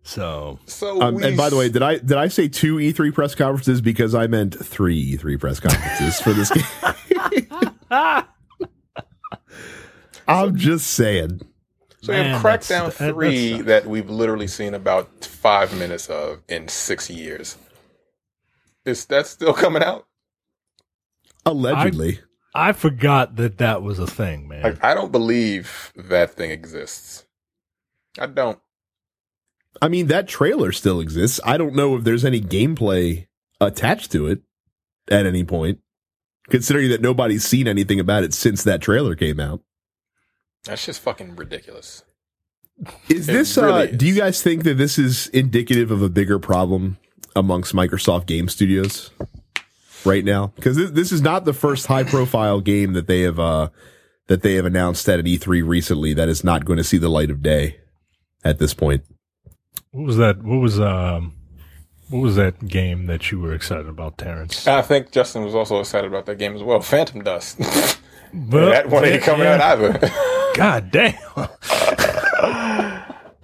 [0.04, 3.36] so so Um, and by the way, did I did I say two E3 press
[3.36, 6.64] conferences because I meant three E3 press conferences for this game?
[10.30, 11.42] I'm just saying.
[12.02, 13.66] So we have Crackdown that's- that- that 3 sucks.
[13.66, 17.58] that we've literally seen about five minutes of in six years.
[18.86, 20.06] Is that still coming out?
[21.46, 22.20] Allegedly.
[22.56, 24.64] I forgot that that was a thing, man.
[24.64, 27.26] Like, I don't believe that thing exists.
[28.18, 28.60] I don't.
[29.82, 31.40] I mean, that trailer still exists.
[31.46, 33.28] I don't know if there's any gameplay
[33.62, 34.42] attached to it
[35.12, 35.80] at any point,
[36.50, 39.62] considering that nobody's seen anything about it since that trailer came out.
[40.66, 42.04] That's just fucking ridiculous.
[43.10, 43.98] Is It this, really uh, is.
[43.98, 46.98] do you guys think that this is indicative of a bigger problem
[47.36, 49.12] amongst Microsoft game studios
[50.06, 50.48] right now?
[50.56, 53.70] Because this, this is not the first high profile game that they have, uh,
[54.28, 57.10] that they have announced at an E3 recently that is not going to see the
[57.10, 57.78] light of day
[58.44, 59.04] at this point.
[59.92, 60.42] what was that?
[60.44, 61.34] What was um,
[62.10, 64.66] what was that game that you were excited about, Terrence?
[64.68, 66.80] I think Justin was also excited about that game as well.
[66.82, 67.60] Phantom Dust.
[68.32, 69.56] But- that one ain't coming yeah.
[69.56, 70.00] out either.
[70.56, 71.16] God damn!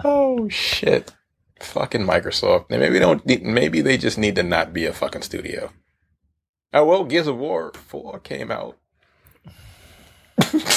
[0.03, 1.13] oh shit.
[1.59, 2.69] Fucking Microsoft.
[2.69, 5.71] Maybe they don't need, maybe they just need to not be a fucking studio.
[6.73, 8.77] Oh well, Gears of War 4 came out.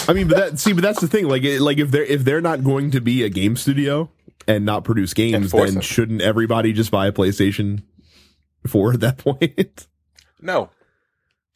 [0.09, 1.29] I mean, but that see, but that's the thing.
[1.29, 4.11] Like, it, like if they're if they're not going to be a game studio
[4.47, 5.85] and not produce games, then it.
[5.85, 7.83] shouldn't everybody just buy a PlayStation
[8.67, 9.87] Four at that point?
[10.41, 10.71] No.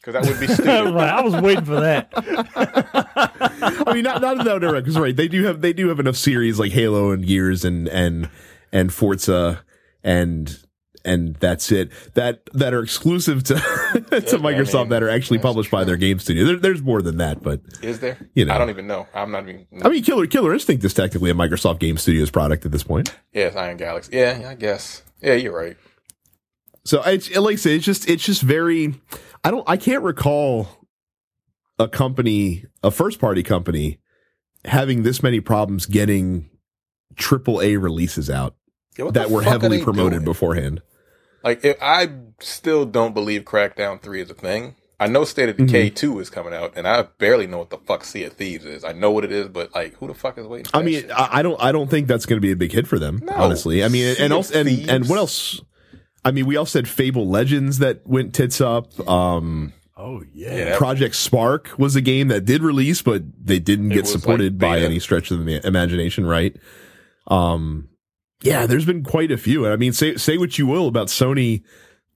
[0.02, 0.66] Because that would be stupid.
[0.94, 2.10] right, I was waiting for that.
[3.86, 6.00] I mean, not not in that order, because right, they do have they do have
[6.00, 8.28] enough series like Halo and Gears and and
[8.72, 9.62] and Forza
[10.02, 10.58] and
[11.04, 13.54] and that's it that that are exclusive to
[13.94, 16.44] to Microsoft mean, that are actually that's published by their game studio.
[16.44, 18.18] There, there's more than that, but Is there?
[18.34, 18.54] You know.
[18.54, 19.06] I don't even know.
[19.14, 19.66] I'm not even.
[19.82, 23.14] I mean, Killer Killer Instinct is technically a Microsoft Game Studios product at this point.
[23.32, 24.16] Yes, it's Iron Galaxy.
[24.16, 25.02] Yeah, yeah, I guess.
[25.20, 25.76] Yeah, you're right.
[26.84, 28.94] So it's like I say, it's just it's just very.
[29.44, 29.64] I don't.
[29.68, 30.68] I can't recall
[31.78, 33.98] a company, a first party company,
[34.64, 36.48] having this many problems getting
[37.16, 38.54] triple A releases out
[38.96, 40.24] Yeah, that were heavily promoted doing?
[40.24, 40.82] beforehand.
[41.42, 42.08] Like, if, I
[42.40, 44.76] still don't believe Crackdown 3 is a thing.
[45.00, 45.94] I know State of Decay Mm-hmm.
[45.96, 48.84] 2 is coming out, and I barely know what the fuck Sea of Thieves is.
[48.84, 51.00] I know what it is, but, like, who the fuck is waiting for I mean,
[51.00, 51.10] shit?
[51.10, 51.60] I, I don't.
[51.60, 53.20] I don't think that's going to be a big hit for them.
[53.24, 53.32] No.
[53.32, 55.60] honestly, I mean, Sea and also and and what else?
[56.24, 59.08] I mean, we all said Fable Legends that went tits up.
[59.08, 60.56] Um, Oh yeah.
[60.56, 60.76] Yeah.
[60.76, 64.58] Project Spark was a game that did release, but they didn't It get supported like,
[64.58, 66.56] by any stretch of the imagination, right?
[67.28, 67.88] Um,
[68.42, 69.64] yeah, there's been quite a few.
[69.64, 71.62] And I mean, say say what you will about Sony,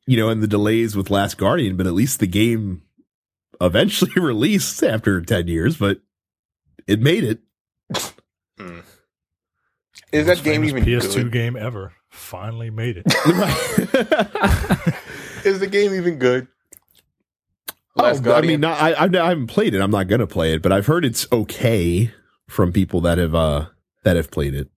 [0.06, 2.82] you know, and the delays with Last Guardian, but at least the game
[3.60, 6.00] eventually released after ten years, but
[6.88, 7.40] it made it.
[8.58, 8.80] Hmm.
[10.12, 11.32] Is that game famous even PS2 good?
[11.32, 11.92] game ever?
[12.16, 13.06] Finally made it.
[15.44, 16.48] Is the game even good?
[17.96, 19.80] Oh, Last I mean, not, I, I I haven't played it.
[19.80, 22.10] I'm not gonna play it, but I've heard it's okay
[22.48, 23.66] from people that have uh
[24.02, 24.68] that have played it.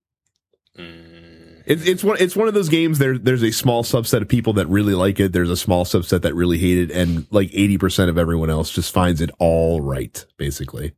[0.77, 2.99] Mm, It's it's one it's one of those games.
[2.99, 5.33] There there's a small subset of people that really like it.
[5.33, 8.69] There's a small subset that really hate it, and like eighty percent of everyone else
[8.69, 10.93] just finds it all right, basically.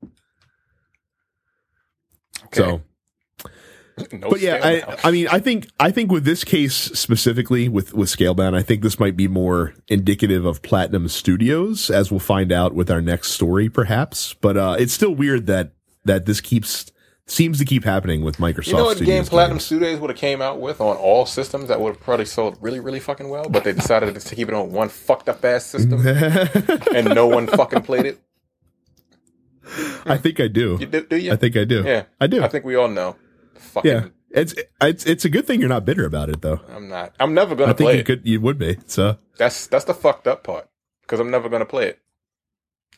[2.53, 2.81] So,
[4.11, 5.07] no but yeah, I.
[5.07, 8.81] I mean, I think I think with this case specifically with with Scalebound, I think
[8.81, 13.31] this might be more indicative of Platinum Studios, as we'll find out with our next
[13.31, 14.33] story, perhaps.
[14.33, 15.73] But uh, it's still weird that
[16.05, 16.91] that this keeps
[17.25, 18.67] seems to keep happening with Microsoft.
[18.67, 19.65] You know what game Studios Platinum games.
[19.65, 22.79] Studios would have came out with on all systems that would have probably sold really,
[22.79, 26.05] really fucking well, but they decided to keep it on one fucked up ass system
[26.95, 28.19] and no one fucking played it.
[30.05, 30.77] I think I do.
[30.77, 31.31] Do, do you?
[31.31, 31.83] I think I do.
[31.83, 32.43] yeah, I do.
[32.43, 33.15] I think we all know.
[33.61, 36.59] Fucking, yeah, it's it's it's a good thing you're not bitter about it though.
[36.69, 37.15] I'm not.
[37.19, 38.05] I'm never gonna I think play you it.
[38.05, 38.77] could you would be.
[38.87, 40.67] So That's that's the fucked up part
[41.01, 41.99] because I'm never gonna play it.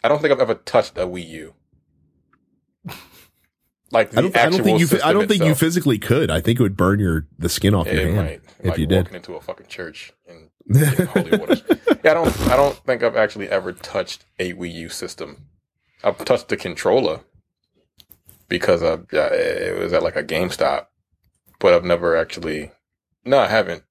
[0.04, 1.54] I don't think I've ever touched a Wii U.
[3.92, 6.32] Like the I don't I actual don't think you I don't think you physically could.
[6.32, 8.88] I think it would burn your the skin off Yeah, your hand if like you
[8.88, 9.04] did.
[9.04, 10.50] walking into a fucking church and
[11.10, 11.62] holy waters.
[12.04, 12.42] Yeah, I don't.
[12.50, 15.46] I don't think I've actually ever touched a Wii U system.
[16.04, 17.20] I've touched the controller
[18.54, 20.86] because I, it was at like a GameStop,
[21.58, 22.72] but I've never actually.
[23.26, 23.82] No, I haven't,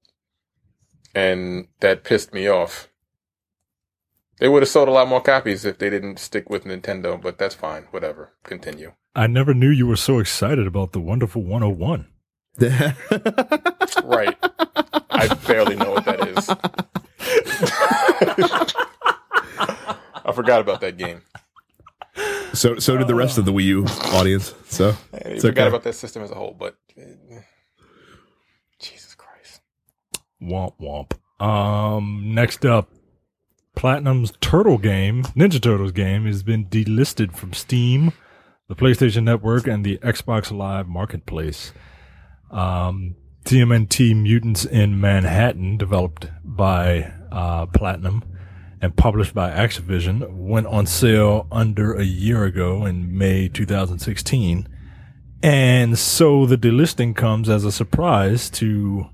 [1.13, 2.87] and that pissed me off.
[4.39, 7.37] They would have sold a lot more copies if they didn't stick with Nintendo, but
[7.37, 7.87] that's fine.
[7.91, 8.35] Whatever.
[8.43, 8.93] Continue.
[9.13, 12.07] I never knew you were so excited about the wonderful 101.
[14.03, 14.35] Right.
[15.11, 16.49] I barely know what that is.
[20.25, 21.21] I forgot about that game.
[22.53, 23.85] So so did the rest of the Wii U
[24.17, 24.53] audience.
[24.67, 25.67] So I forgot okay.
[25.67, 27.39] about that system as a whole, but uh,
[28.79, 29.61] Jesus Christ.
[30.41, 31.13] Womp womp.
[31.43, 32.89] Um, next up,
[33.75, 38.13] Platinum's Turtle game, Ninja Turtles game, has been delisted from Steam,
[38.67, 41.73] the PlayStation Network, and the Xbox Live Marketplace.
[42.51, 43.15] Um,
[43.45, 48.23] TMNT Mutants in Manhattan, developed by uh, Platinum
[48.83, 54.67] and published by Activision, went on sale under a year ago in May 2016.
[55.41, 59.05] And so the delisting comes as a surprise to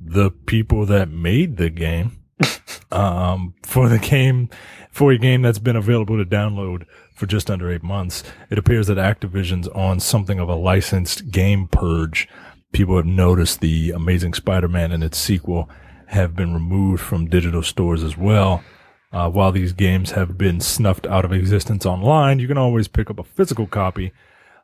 [0.00, 2.18] the people that made the game
[2.90, 4.50] um, for the game
[4.90, 6.84] for a game that's been available to download
[7.14, 8.24] for just under eight months.
[8.50, 12.28] It appears that Activision's on something of a licensed game purge.
[12.72, 15.70] People have noticed the Amazing Spider-Man and its sequel
[16.06, 18.64] have been removed from digital stores as well.
[19.12, 23.08] Uh, while these games have been snuffed out of existence online, you can always pick
[23.08, 24.12] up a physical copy.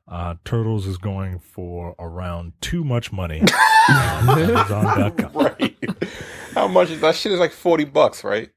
[0.08, 3.40] Uh, Turtles is going for around too much money
[3.88, 5.32] on Amazon.com.
[5.34, 5.76] Right.
[6.54, 8.50] How much is that shit is like 40 bucks, right?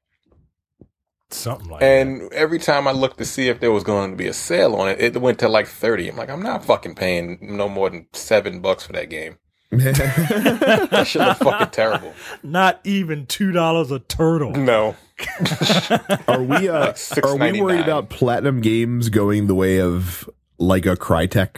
[1.29, 1.85] Something like that.
[1.85, 4.75] And every time I looked to see if there was going to be a sale
[4.75, 6.09] on it, it went to like 30.
[6.09, 9.37] I'm like, I'm not fucking paying no more than seven bucks for that game.
[9.71, 12.13] That shit look fucking terrible.
[12.43, 14.51] Not even two dollars a turtle.
[14.51, 14.95] No.
[16.27, 20.85] are we uh, Like are we worried about Platinum Games going the way of like
[20.85, 21.57] a Crytek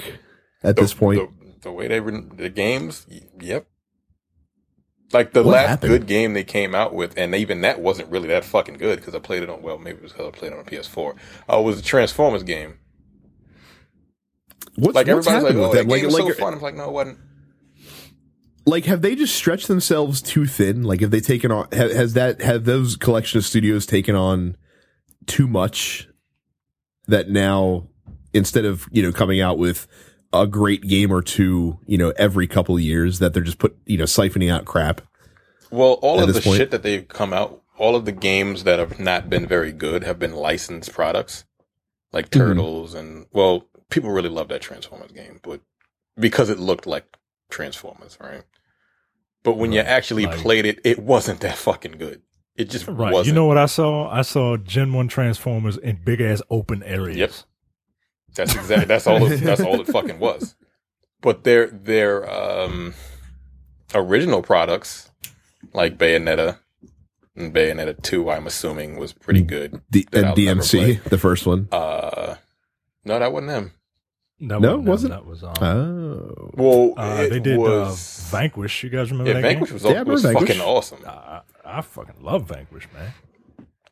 [0.64, 1.30] at this point?
[1.42, 3.08] The, the way they were the games,
[3.40, 3.68] yep.
[5.14, 5.90] Like the What last happened?
[5.92, 9.16] good game they came out with, and even that wasn't really that fucking good because
[9.16, 11.16] I played it on well, maybe it was 'cause I played it on a PS4.
[11.52, 12.80] Uh, was the Transformers game.
[14.76, 15.88] what's, Like what's everybody's like, "Oh, with that them?
[15.90, 17.20] Like, game was like, so fun." I'm like, "No, it wasn't."
[18.68, 20.84] Like, have they just stretched themselves too thin?
[20.84, 21.68] Like, have they taken on?
[21.74, 24.56] ha- Has that have those collection of studios taken on
[25.26, 26.08] too much?
[27.08, 27.88] That now,
[28.34, 29.88] instead of you know coming out with
[30.34, 33.76] a great game or two, you know, every couple of years, that they're just put
[33.86, 35.02] you know siphoning out crap.
[35.72, 38.80] Well, all of the point- shit that they've come out, all of the games that
[38.80, 41.46] have not been very good have been licensed products,
[42.12, 42.40] like Mhm.
[42.40, 45.62] Turtles, and well, people really love that Transformers game, but
[46.20, 47.06] because it looked like
[47.50, 48.44] Transformers, right?
[49.48, 52.22] But when you actually like- played it, it wasn't that fucking good.
[52.58, 53.14] It just Right.
[53.14, 53.28] wasn't.
[53.28, 54.10] You know what I saw?
[54.10, 57.18] I saw Gen 1 Transformers in big ass open areas.
[57.18, 57.32] Yep.
[58.36, 59.26] That's exactly that's all.
[59.32, 60.56] It, that's all it fucking was.
[61.22, 62.94] But their their um,
[63.96, 65.12] original products
[65.74, 66.58] like Bayonetta
[67.34, 69.82] and Bayonetta Two, I'm assuming was pretty good.
[69.90, 71.70] D- That and DMC, the first one.
[71.72, 72.36] Uh,
[73.06, 73.72] no, that wasn't them.
[74.40, 75.14] That No, wasn't wasn't?
[75.14, 77.92] That was um, Oh, Well, uh, it they did uh.
[78.30, 78.84] Vanquish.
[78.84, 79.74] You guys remember yeah, that Vanquish game?
[79.76, 81.00] was, Yeah, I was remember fucking awesome.
[81.08, 83.14] I, I fucking love Vanquish, man.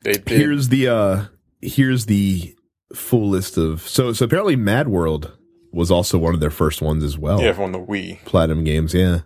[0.04, 0.28] They did.
[0.30, 1.26] here's the uh
[1.62, 2.56] here's the
[2.93, 5.36] full list of so so apparently Mad World
[5.72, 7.41] was also one of their first ones as well.
[7.41, 8.24] yeah, from the Wii.
[8.24, 9.22] Platinum Games, yeah.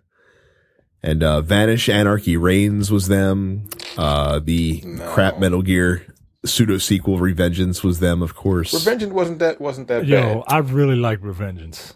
[1.04, 3.68] And uh Vanish Anarchy Reigns was them.
[3.98, 5.06] Uh the No.
[5.12, 6.06] crap Metal Gear
[6.46, 8.74] pseudo sequel Revengeance was them, of course.
[8.74, 10.44] Revengeance wasn't that wasn't that bad Yo, bad.
[10.48, 11.94] I really like Revengeance.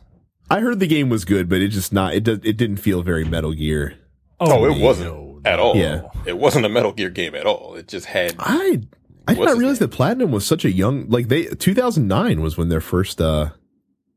[0.49, 3.01] I heard the game was good, but it just not it does it didn't feel
[3.01, 3.95] very Metal Gear.
[4.39, 5.75] Oh, it wasn't no, at all.
[5.77, 6.03] Yeah.
[6.25, 7.75] It wasn't a Metal Gear game at all.
[7.75, 8.81] It just had I
[9.27, 9.89] I did not realize name?
[9.89, 13.51] that Platinum was such a young like they 2009 was when their first uh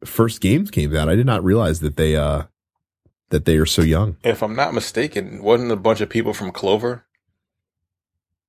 [0.04, 1.08] first games came out.
[1.08, 2.44] I did not realize that they uh
[3.30, 4.16] that they are so young.
[4.24, 7.04] if I'm not mistaken, wasn't a bunch of people from Clover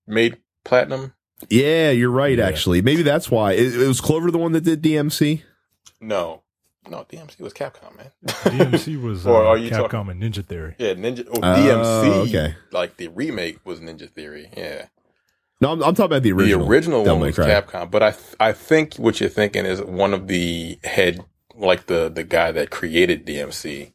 [0.05, 1.13] made Platinum?
[1.49, 2.47] Yeah, you're right Yeah.
[2.47, 2.81] actually.
[2.81, 3.53] Maybe that's why.
[3.53, 5.43] It, it was Clover the one that did DMC.
[6.01, 6.41] No.
[6.89, 8.11] No, DMC was Capcom, man.
[8.25, 10.75] DMC was Or uh, are you Capcom talking- and Ninja Theory.
[10.77, 11.27] yeah, Ninja.
[11.27, 12.27] Oh, Oh, DMC.
[12.29, 12.55] okay.
[12.71, 14.49] Like the remake was Ninja Theory.
[14.55, 14.85] Yeah.
[15.59, 16.59] No, I'm, I'm talking about the original.
[16.65, 17.47] The original Devil one was Cry.
[17.49, 21.19] Capcom, but I th- I think what you're thinking is one of the head,
[21.55, 23.91] like the the guy that created DMC,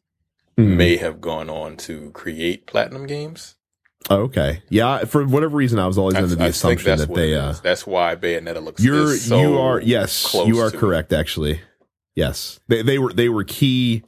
[0.59, 0.77] Mhm.
[0.77, 3.55] may have gone on to create Platinum Games.
[4.11, 4.63] Oh, okay.
[4.69, 7.35] Yeah, for whatever reason, I was always I, under the I assumption that they.
[7.37, 8.83] Uh, that's why Bayonetta looks.
[8.83, 10.81] You're so you are yes, close you are to it.
[10.81, 11.13] correct.
[11.13, 11.61] Actually,
[12.15, 14.03] yes, they they were they were key.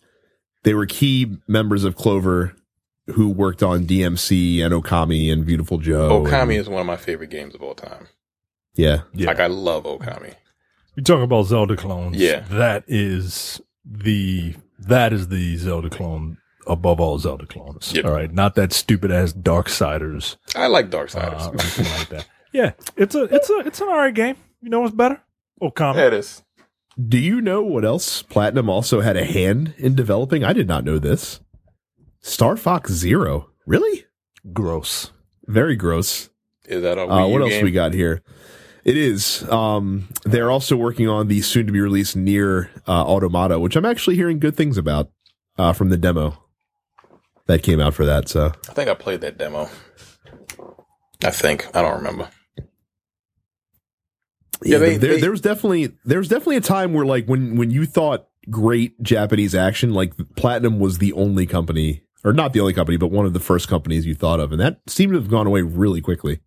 [0.65, 2.57] They were key members of Clover
[3.09, 6.23] who worked on DMC and Okami and Beautiful Joe.
[6.25, 8.09] Okami and- is one of my favorite games of all time.
[8.75, 9.03] yeah.
[9.13, 9.27] Yeah.
[9.27, 10.35] Like I love Okami.
[10.97, 12.17] You're talking about Zelda clones.
[12.17, 12.41] Yeah.
[12.51, 17.93] That is the that is the Zelda clone above all Zelda clones.
[17.95, 18.05] Yep.
[18.05, 18.33] All right.
[18.33, 21.41] Not that stupid ass Darksiders I like Darksiders.
[21.41, 22.29] uh, anything like that.
[22.53, 22.73] Yeah.
[22.97, 24.37] It's a it's a it's an alright game.
[24.63, 25.21] You know what's better?
[25.63, 25.97] Okami.
[25.97, 26.43] yeah, it is.
[27.09, 30.45] Do you know what else Platinum also had a hand in developing?
[30.45, 31.41] I did not know this.
[32.21, 33.51] Star Fox Zero.
[33.67, 34.05] Really?
[34.53, 35.11] Gross.
[35.47, 36.31] Very gross.
[36.67, 37.65] Is that a Wii Uh, U what else game?
[37.65, 38.23] we got here?
[38.85, 39.43] It is.
[39.51, 43.85] Um, they're also working on the soon to be released NieR uh, Automata, which I'm
[43.87, 45.11] actually hearing good things about
[45.59, 46.44] uh, from the demo
[47.47, 48.29] that came out for that.
[48.29, 49.69] So I think I played that demo.
[51.25, 52.29] I think I don't remember.
[54.63, 57.57] Yeah, they- there, they- there was definitely there was definitely a time where like when
[57.57, 62.61] when you thought great Japanese action, like Platinum was the only company, or not the
[62.61, 65.19] only company, but one of the first companies you thought of, and that seemed to
[65.19, 66.41] have gone away really quickly.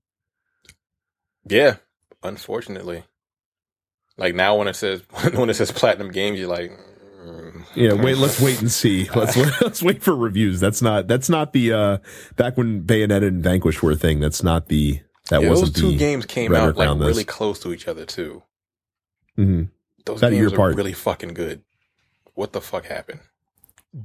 [1.50, 1.78] Yeah,
[2.24, 3.04] unfortunately.
[4.18, 5.02] Like now, when it says
[5.34, 6.72] when it says Platinum Games, you're like,
[7.76, 8.18] Yeah, wait.
[8.18, 9.10] Let's wait and see.
[9.16, 10.60] Let's let's wait for reviews.
[10.60, 11.98] That's not that's not the uh
[12.36, 14.20] back when Bayonetta and Vanquish were a thing.
[14.20, 15.98] That's not the that Yeah, those wasn't two the.
[15.98, 17.08] games came out like around this.
[17.08, 18.44] really close to each other too.
[19.38, 19.70] Mhm.
[20.06, 20.76] Those About a year games are apart.
[20.76, 21.62] really fucking good.
[22.34, 23.20] What the fuck happened?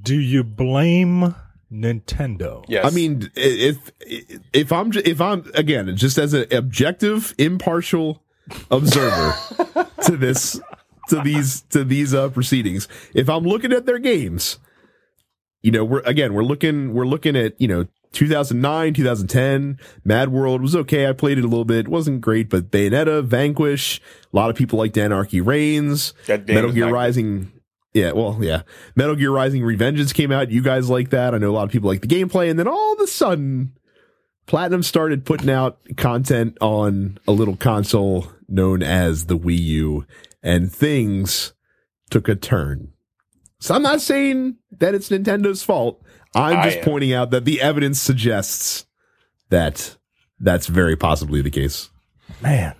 [0.03, 1.35] Do you blame
[1.71, 2.65] Nintendo?
[2.69, 3.91] Yes, I mean, if
[4.53, 8.23] if I'm ju- if I'm again just as an objective, impartial
[8.71, 9.35] observer
[10.05, 10.61] to this
[11.13, 14.59] to these to these uh proceedings, if I'm looking at their games,
[15.63, 20.61] you know, we're again we're looking we're looking at you know 2009, 2010, Mad World
[20.61, 21.09] was okay.
[21.09, 24.01] I played it a little bit, it wasn't great, but Bayonetta, Vanquish,
[24.33, 26.93] a lot of people like Anarchy Reigns, Metal Gear not good.
[26.93, 27.53] Rising.
[27.95, 28.63] Yeah, well, yeah.
[28.97, 30.51] Metal Gear Rising Revengeance came out.
[30.51, 31.35] You guys like that.
[31.35, 32.49] I know a lot of people like the gameplay.
[32.49, 33.73] And then all of a sudden,
[34.47, 40.07] Platinum started putting out content on a little console known as the Wii U,
[40.43, 41.55] and things
[42.11, 42.93] took a turn.
[43.61, 46.03] So I'm not saying that it's Nintendo's fault.
[46.35, 46.85] I'm just am.
[46.85, 48.87] pointing out that the evidence suggests
[49.51, 49.97] that
[50.41, 51.91] that's very possibly the case.
[52.41, 52.75] Man,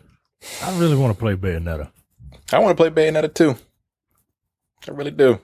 [0.63, 1.91] I really want to play Bayonetta.
[2.53, 3.57] I want to play Bayonetta too.
[4.89, 5.39] I really do.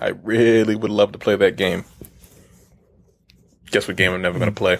[0.00, 1.84] I really would love to play that game.
[3.70, 4.78] Guess what game I'm never going to play?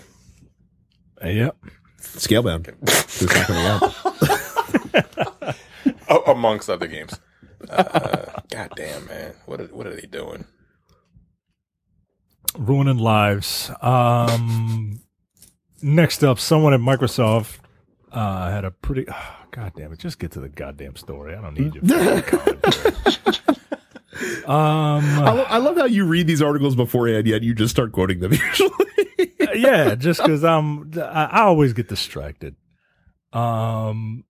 [1.25, 1.57] Yep.
[2.01, 2.75] Scalebound.
[3.15, 4.14] It's not coming out.
[6.09, 7.19] Oh, amongst other games.
[7.69, 9.35] Uh, God damn, man.
[9.47, 10.45] What are, what are they doing?
[12.59, 13.71] ruining lives.
[13.81, 15.01] Um,
[15.83, 17.59] next up, someone at Microsoft
[18.13, 19.07] uh, had a pretty.
[19.09, 20.01] Oh, God damn it!
[20.01, 21.37] Just get to the goddamn story.
[21.37, 21.81] I don't need you.
[24.47, 27.93] um, I, lo- I love how you read these articles beforehand, yet you just start
[27.93, 28.71] quoting them usually.
[29.55, 32.57] yeah, just because I'm, I, I always get distracted.
[33.33, 34.25] Um,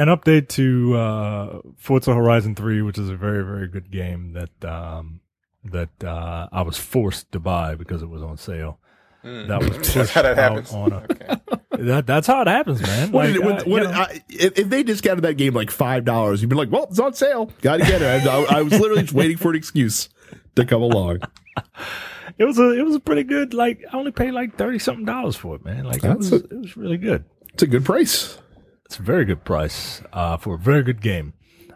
[0.00, 4.64] an update to uh, Forza Horizon Three, which is a very very good game that
[4.70, 5.20] um,
[5.64, 8.78] that uh, I was forced to buy because it was on sale.
[9.22, 10.72] That was That's pushed how that out happens.
[10.72, 11.36] on a Okay.
[11.80, 13.10] That that's how it happens, man.
[13.10, 15.34] What Like, did it- uh, what- you what- know, I- if, if they discounted that
[15.34, 17.50] game like five dollars, you'd be like, "Well, it's on sale.
[17.62, 20.08] Got to get it." I, I- I was literally just waiting for an excuse
[20.56, 21.20] to come along.
[22.38, 23.54] it was a it was a pretty good.
[23.54, 25.84] Like I only paid like thirty something dollars for it, man.
[25.84, 27.24] Like it was a- it was really good.
[27.54, 28.36] It's a good price.
[28.90, 31.34] It's a very good price uh, for a very good game.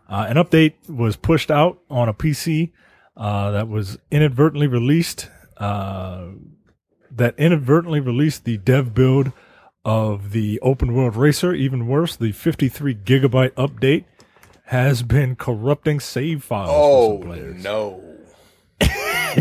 [0.09, 2.73] Uh, an update was pushed out on a PC
[3.17, 5.31] uh, that was inadvertently released.
[5.57, 6.31] Uh,
[7.12, 9.31] that inadvertently released the dev build
[9.85, 11.55] of the open world racer.
[11.55, 14.07] Even worse, the 53 gigabyte update
[14.65, 17.62] has been corrupting save files for Oh, some players.
[17.62, 18.03] no.
[18.83, 18.87] Oh.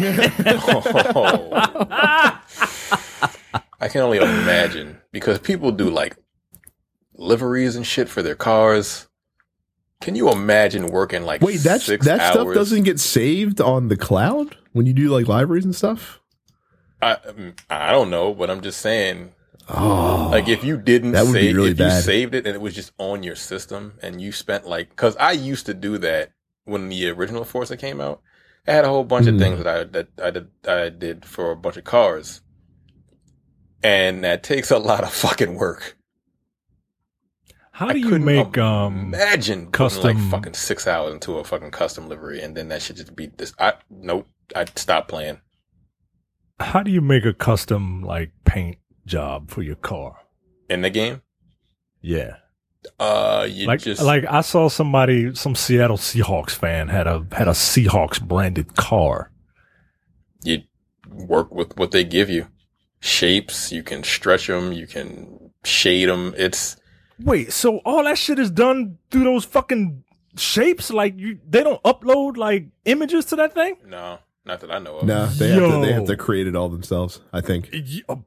[3.81, 6.17] I can only imagine because people do like
[7.15, 9.07] liveries and shit for their cars.
[10.01, 13.95] Can you imagine working like Wait, that's six that stuff doesn't get saved on the
[13.95, 16.19] cloud when you do like libraries and stuff.
[17.01, 19.33] I, um, I don't know, but I'm just saying.
[19.69, 22.53] Oh, Like if you didn't That would be save, really if you saved it and
[22.53, 25.97] it was just on your system and you spent like, cause I used to do
[25.99, 26.33] that
[26.65, 28.21] when the original Forza came out.
[28.67, 29.39] I had a whole bunch of Mm.
[29.39, 32.41] things that I that I did I did for a bunch of cars,
[33.81, 35.97] and that takes a lot of fucking work.
[37.73, 39.13] How do you make um?
[39.13, 42.97] imagine custom- like fucking six hours into a fucking custom livery, and then that should
[42.97, 43.53] just be this.
[43.59, 44.27] I nope.
[44.55, 45.41] I stopped playing.
[46.59, 50.17] How do you make a custom like paint job for your car?
[50.69, 51.21] in the game.
[52.01, 52.35] Yeah,
[52.99, 57.47] Uh, you like just like I saw somebody, some Seattle Seahawks fan had a had
[57.47, 59.31] a Seahawks branded car.
[60.43, 60.59] you
[61.09, 62.47] work with what they give you.
[62.99, 66.33] Shapes, you can stretch them, you can shade them.
[66.37, 66.75] It's
[67.19, 70.03] Wait, so all that shit is done through those fucking
[70.35, 70.91] shapes?
[70.91, 73.77] Like you, they don't upload like images to that thing?
[73.85, 75.05] no, not that I know of.
[75.05, 77.21] No, they have to they have to create it all themselves.
[77.31, 77.69] I think.
[77.73, 78.23] Y- oh.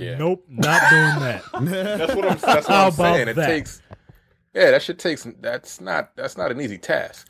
[0.00, 0.18] Yeah.
[0.18, 1.42] Nope, not doing that.
[1.98, 2.38] That's what I'm.
[2.38, 3.22] That's what I'm saying.
[3.22, 3.46] about It that?
[3.46, 3.80] takes.
[4.52, 5.26] Yeah, that shit takes.
[5.40, 6.16] That's not.
[6.16, 7.28] That's not an easy task.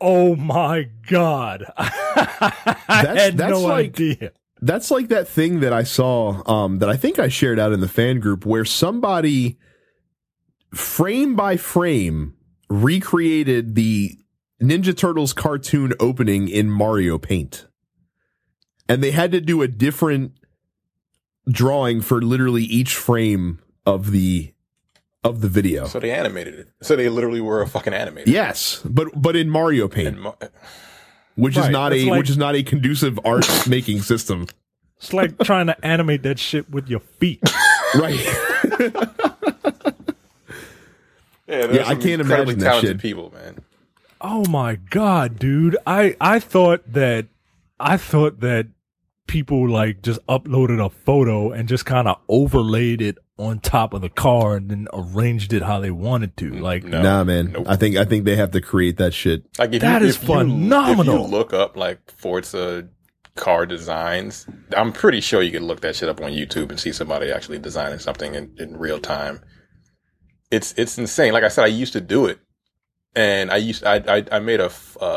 [0.00, 4.32] Oh my god, I had that's no like- idea.
[4.60, 7.80] That's like that thing that I saw um, that I think I shared out in
[7.80, 9.58] the fan group where somebody
[10.74, 12.34] frame by frame
[12.68, 14.18] recreated the
[14.60, 17.66] Ninja Turtles cartoon opening in Mario Paint.
[18.88, 20.32] And they had to do a different
[21.48, 24.52] drawing for literally each frame of the
[25.24, 25.86] of the video.
[25.86, 26.68] So they animated it.
[26.82, 28.26] So they literally were a fucking animator.
[28.26, 30.36] Yes, but but in Mario Paint, And mo-
[31.36, 34.46] which is not a like- which is not a conducive art making system.
[34.98, 37.40] It's like trying to animate that shit with your feet.
[37.94, 38.18] Right.
[41.46, 43.00] yeah, Yeah, I can't incredibly imagine that talented shit.
[43.00, 43.58] people, man.
[44.20, 45.76] Oh my god, dude!
[45.86, 47.26] I I thought that
[47.80, 48.68] I thought that
[49.26, 54.00] people like just uploaded a photo and just kind of overlaid it on top of
[54.02, 56.50] the car and then arranged it how they wanted to.
[56.50, 57.02] Like, No.
[57.02, 57.52] nah, man.
[57.52, 57.66] Nope.
[57.68, 59.42] I think I think they have to create that shit.
[59.58, 61.24] Like if That you, is if you- phenomenal.
[61.24, 62.86] if you look up like Forza
[63.34, 66.92] car designs, I'm pretty sure you can look that shit up on YouTube and see
[66.92, 69.40] somebody actually designing something in, in real time.
[70.52, 71.32] It's it's insane.
[71.32, 72.38] Like I said, I used to do it,
[73.16, 74.68] and I used I I, I made a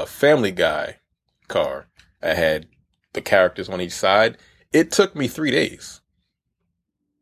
[0.08, 0.98] Family Guy
[1.48, 1.88] car.
[2.24, 2.66] I had
[3.14, 4.38] the characters on each side.
[4.74, 6.02] It took me three days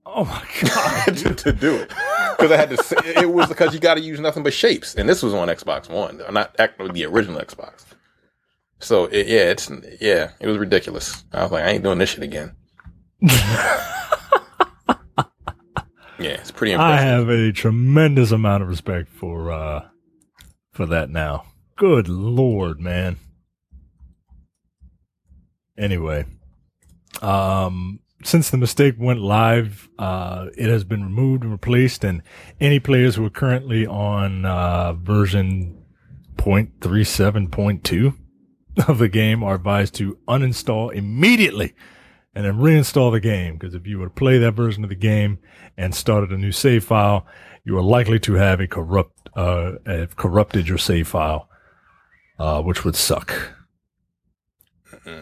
[0.06, 2.78] oh my god, to, to do it because I had to.
[2.78, 5.48] s- It was because you got to use nothing but shapes, and this was on
[5.48, 7.84] Xbox One, not actually the original Xbox.
[8.80, 11.24] So it, yeah, it's yeah, it was ridiculous.
[11.32, 12.54] I was like, I ain't doing this shit again.
[16.24, 19.88] yeah, it's pretty I have a tremendous amount of respect for uh
[20.72, 21.46] for that now.
[21.76, 23.18] Good lord, man.
[25.78, 26.26] Anyway,
[27.22, 32.24] um since the mistake went live, uh it has been removed and replaced and
[32.60, 35.84] any players who are currently on uh version
[36.38, 38.16] 0.37.2
[38.88, 41.74] of the game are advised to uninstall immediately
[42.36, 44.96] and then reinstall the game because if you were to play that version of the
[44.96, 45.40] game
[45.78, 47.26] and started a new save file,
[47.64, 51.48] you are likely to have a corrupt, uh, have corrupted your save file,
[52.40, 53.54] uh, which would suck.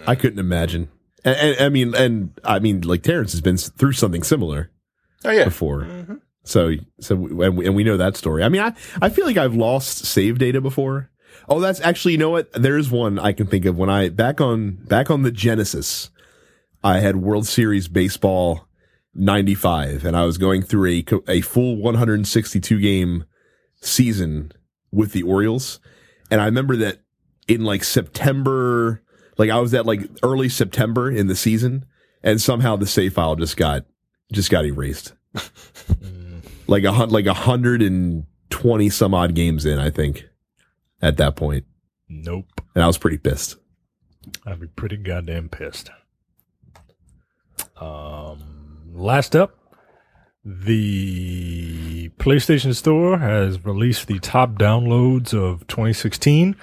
[0.05, 0.89] I couldn't imagine.
[1.24, 4.72] And, and I mean, and I mean, like Terrence has been through something similar
[5.26, 5.84] oh yeah, before.
[5.84, 6.22] Mhm.
[6.43, 8.43] So, so, and we, and we know that story.
[8.43, 11.12] I mean, I, I feel like I've lost save data before.
[11.47, 12.51] Oh, that's actually, you know what?
[12.53, 16.09] There's one I can think of when I, back on, back on the Genesis,
[16.83, 18.67] I had World Series Baseball
[19.13, 23.25] 95 and I was going through a, a full 162 game
[23.82, 24.51] season
[24.91, 25.79] with the Orioles.
[26.29, 26.99] And I remember that
[27.47, 29.03] in like September,
[29.37, 31.86] like I was at like early September in the season
[32.24, 33.86] and somehow the save file just got,
[34.32, 35.13] just got erased
[36.67, 40.25] like a like a hundred and twenty some odd games in, I think,
[41.01, 41.66] at that point,
[42.09, 42.62] Nope.
[42.75, 43.58] and I was pretty pissed.
[44.45, 45.89] I'd be pretty goddamn pissed.
[47.82, 48.39] Um,
[48.93, 49.58] last up,
[50.45, 56.55] the PlayStation Store has released the top downloads of 2016.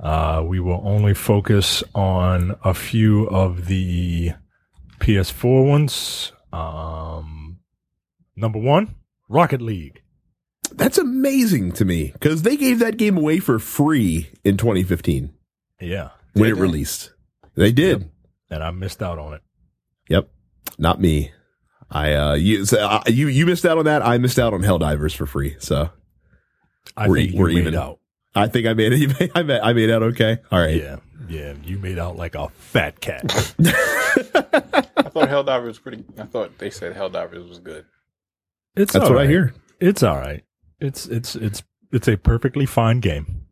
[0.00, 4.32] Uh, we will only focus on a few of the
[5.00, 6.32] PS4 ones.
[6.52, 7.58] Um,
[8.36, 8.94] number one,
[9.28, 10.02] Rocket League.
[10.72, 15.32] That's amazing to me because they gave that game away for free in 2015
[15.80, 16.60] Yeah, when it they?
[16.60, 17.12] released.
[17.54, 18.10] They did.
[18.50, 19.42] and I missed out on it.
[20.68, 21.32] Yep, not me.
[21.90, 24.02] I uh you so, uh, you you missed out on that.
[24.02, 25.56] I missed out on Helldivers for free.
[25.60, 25.90] So
[26.96, 27.74] I We're- think you we're made even.
[27.76, 28.00] out.
[28.34, 29.30] I think I made it.
[29.34, 30.38] I made I made out okay.
[30.50, 30.76] All right.
[30.76, 30.96] Yeah,
[31.28, 33.24] yeah, you made out like a fat cat.
[33.64, 36.04] I thought Helldivers was pretty.
[36.18, 37.84] I thought they said Helldivers was good.
[38.74, 39.54] It's That's all what I hear.
[39.80, 40.42] It's all right.
[40.80, 41.62] It's it's it's
[41.92, 43.42] it's a perfectly fine game.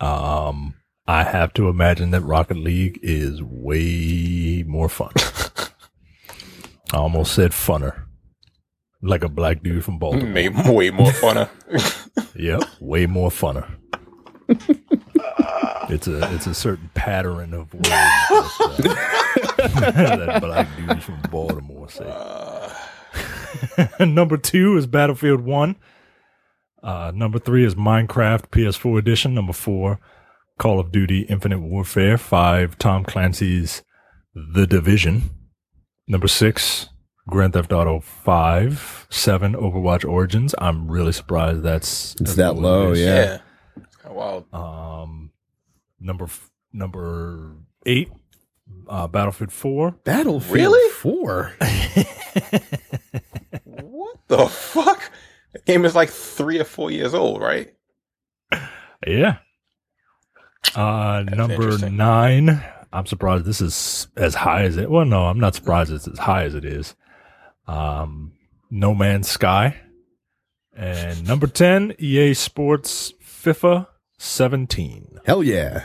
[0.00, 0.74] Um,
[1.06, 5.10] I have to imagine that Rocket League is way more fun.
[6.94, 8.04] I almost said funner,
[9.02, 10.28] like a black dude from Baltimore.
[10.28, 11.48] Made way more funner.
[12.36, 13.64] Yep, way more funner.
[15.88, 18.96] it's a it's a certain pattern of words that,
[19.58, 22.04] uh, that black dudes from Baltimore say.
[24.04, 25.76] number two is Battlefield One.
[26.82, 29.34] Uh, number three is Minecraft PS4 edition.
[29.34, 30.00] Number four,
[30.58, 32.18] Call of Duty Infinite Warfare.
[32.18, 33.82] Five, Tom Clancy's
[34.34, 35.30] The Division.
[36.06, 36.88] Number six,
[37.28, 39.06] Grand Theft Auto Five.
[39.10, 40.54] Seven, Overwatch Origins.
[40.58, 43.00] I'm really surprised that's It's that low, as.
[43.00, 43.06] Yeah.
[43.14, 43.38] yeah.
[43.82, 44.52] It's kinda wild.
[44.52, 45.30] Um,
[46.00, 47.52] number f- number
[47.86, 48.10] eight,
[48.88, 49.92] uh, Battlefield Four.
[50.04, 50.90] Battlefield Really?
[50.92, 51.52] 4.
[53.64, 55.10] What the fuck?
[55.52, 57.72] The game is like three or four years old, right?
[59.06, 59.36] Yeah.
[60.74, 62.62] Uh, number nine.
[62.94, 64.90] I'm surprised this is as high as it.
[64.90, 66.94] Well, no, I'm not surprised it's as high as it is.
[67.66, 68.32] Um,
[68.70, 69.76] No Man's Sky,
[70.76, 73.86] and number ten, EA Sports FIFA
[74.18, 75.18] 17.
[75.26, 75.84] Hell yeah.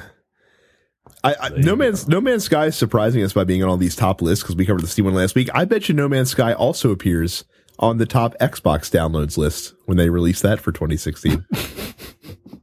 [1.21, 3.95] I, I, no man's No Man's Sky is surprising us by being on all these
[3.95, 5.49] top lists because we covered the Steam one last week.
[5.53, 7.43] I bet you No Man's Sky also appears
[7.79, 11.45] on the top Xbox downloads list when they release that for 2016.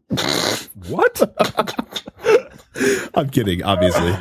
[0.89, 1.21] What?
[3.15, 4.15] I'm kidding, obviously.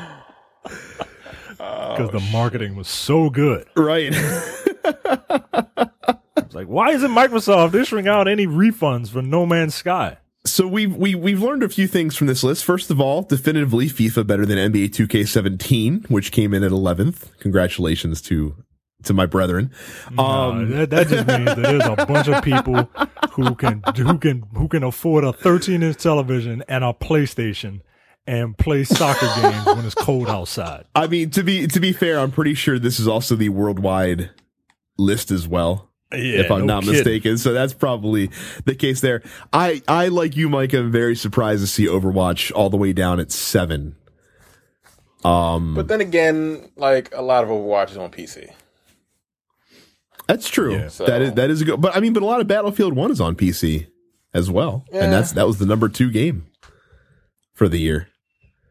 [1.91, 3.67] Because the marketing was so good.
[3.75, 4.13] Right.
[6.37, 10.17] It's like, why isn't Microsoft issuing out any refunds for No Man's Sky?
[10.45, 12.63] So we've we, we've learned a few things from this list.
[12.63, 17.37] First of all, definitively FIFA better than NBA 2K17, which came in at 11th.
[17.39, 18.55] Congratulations to
[19.03, 19.71] to my brethren.
[20.17, 22.89] Um, No, that, that just means that there's a bunch of people
[23.31, 27.81] who can who can who can afford a 13 inch television and a PlayStation
[28.27, 30.85] and play soccer games when it's cold outside.
[30.95, 34.31] I mean, to be to be fair, I'm pretty sure this is also the worldwide
[34.97, 35.91] list as well.
[36.11, 36.95] Yeah, if I'm no not kidding.
[36.97, 37.37] mistaken.
[37.37, 38.29] So that's probably
[38.63, 39.21] the case there.
[39.51, 43.19] I, I like you, Mike, I'm very surprised to see Overwatch all the way down
[43.19, 43.95] at seven.
[45.25, 48.49] Um, But then again, like a lot of Overwatch is on PC.
[50.27, 50.75] that's true.
[50.75, 50.87] Yeah.
[50.87, 52.93] So- That is, that is a good, but I mean, but a lot of Battlefield
[52.95, 53.87] 1 is on PC
[54.33, 54.85] as well.
[54.93, 55.03] Yeah.
[55.05, 56.45] And that's, that was the number two game
[57.53, 58.07] for the year,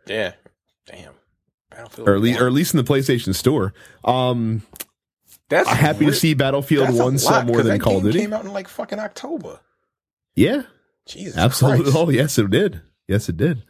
[0.07, 0.33] Yeah.
[0.87, 1.15] Damn.
[1.71, 2.09] Battlefield.
[2.09, 2.45] or at least, 1.
[2.45, 3.75] or at least in the PlayStation store.
[4.05, 4.63] Um,
[5.49, 7.97] That's I'm happy to see Battlefield that's 1 lot, sell more 'cause than that Call
[7.99, 8.21] of Duty.
[8.21, 9.61] Came out in like fucking October.
[10.37, 10.63] Yeah,
[11.07, 11.37] Jesus.
[11.37, 11.85] absolutely.
[11.85, 11.97] Christ.
[11.97, 12.81] Oh, yes, it did.
[13.09, 13.63] Yes, it did.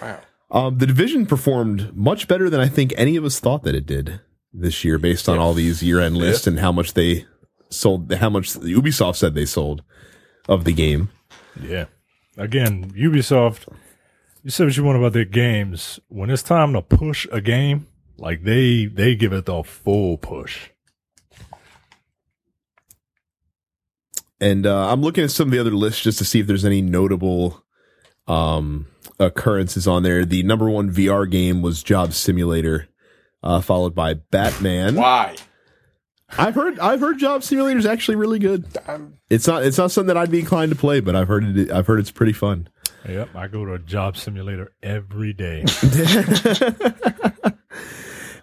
[0.00, 0.20] Wow.
[0.50, 3.86] Um, the division performed much better than I think any of us thought that it
[3.86, 4.20] did
[4.52, 5.42] this year, based on Yeah.
[5.42, 7.26] all these year-end lists and how much they
[7.70, 9.82] sold, how much Ubisoft said they sold
[10.48, 11.10] of the game.
[11.62, 11.86] Yeah.
[12.38, 13.66] Again, Ubisoft,
[14.48, 16.00] you said what you want about their games.
[16.08, 20.70] When it's time to push a game, like they they give it the full push.
[24.40, 26.64] And uh, I'm looking at some of the other lists just to see if there's
[26.64, 27.62] any notable
[28.26, 28.86] um,
[29.20, 30.24] occurrences on there.
[30.24, 32.88] The number one VR game was Job Simulator,
[33.42, 34.94] uh, followed by Batman.
[34.94, 35.36] Why?
[36.38, 38.64] I've heard I've heard Job Simulator is actually really good.
[39.28, 41.70] It's not it's not something that I'd be inclined to play, but I've heard it.
[41.70, 42.68] I've heard it's pretty fun.
[43.06, 45.64] Yep, I go to a job simulator every day.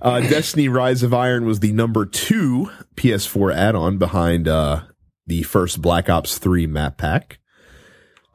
[0.05, 4.83] Uh, Destiny Rise of Iron was the number two PS4 add-on behind uh,
[5.25, 7.39] the first Black Ops 3 map pack.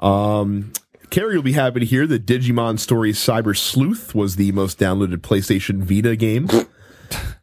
[0.01, 0.73] Um,
[1.11, 5.19] Carrie will be happy to hear that Digimon Stories Cyber Sleuth was the most downloaded
[5.19, 6.49] PlayStation Vita game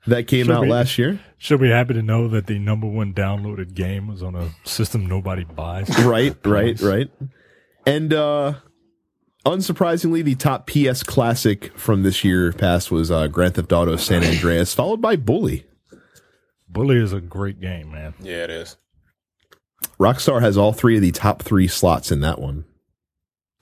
[0.08, 0.70] that came out be.
[0.70, 1.22] last year.
[1.38, 5.06] She'll be happy to know that the number one downloaded game was on a system
[5.06, 5.88] nobody buys.
[6.04, 7.10] Right, right, right.
[7.86, 8.56] And uh,
[9.48, 14.24] unsurprisingly, the top PS classic from this year past was uh, Grand Theft Auto San
[14.24, 15.66] Andreas, followed by Bully.
[16.70, 18.14] Bully is a great game, man.
[18.20, 18.78] yeah, it is.
[20.00, 22.66] Rockstar has all three of the top three slots in that one.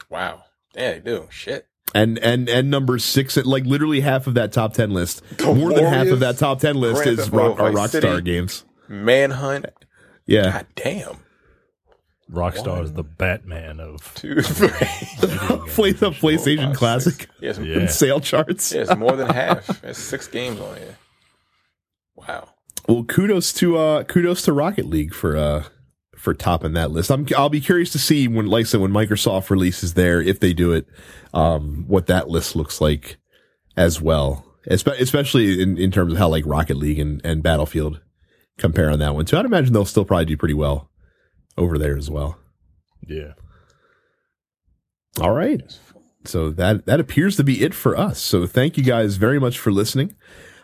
[0.09, 0.43] Wow.
[0.75, 1.27] Yeah, they do.
[1.29, 1.67] Shit.
[1.93, 5.71] And and and number six, like literally half of that top ten list, The more
[5.73, 8.21] than half of that top ten list Grand is Theft rock, are Rockstar City.
[8.21, 8.65] games.
[8.89, 9.67] Manhunt.
[10.25, 11.17] Yeah, God damn.
[12.31, 14.67] Rockstar is the Batman of Two, three.
[15.69, 17.27] play the PlayStation five, Classic six.
[17.39, 17.77] Yes, Yeah.
[17.79, 18.71] and sale charts.
[18.73, 19.67] yeah, it's more than half.
[19.81, 20.97] There's six games on here.
[22.15, 22.49] Wow.
[22.87, 25.63] Well, kudos to uh kudos to Rocket League for uh
[26.17, 27.11] for topping that list.
[27.11, 30.39] I'm I'll be curious to see when like I said when Microsoft releases there if
[30.39, 30.87] they do it
[31.33, 33.17] um what that list looks like
[33.77, 34.45] as well.
[34.69, 38.01] Espe- especially in, in terms of how like Rocket League and, and Battlefield
[38.57, 39.37] compare on that one too.
[39.37, 40.89] I'd imagine they'll still probably do pretty well
[41.57, 42.37] over there as well.
[43.07, 43.33] yeah.
[45.21, 45.61] All right.
[46.25, 48.19] so that that appears to be it for us.
[48.19, 50.15] So thank you guys very much for listening.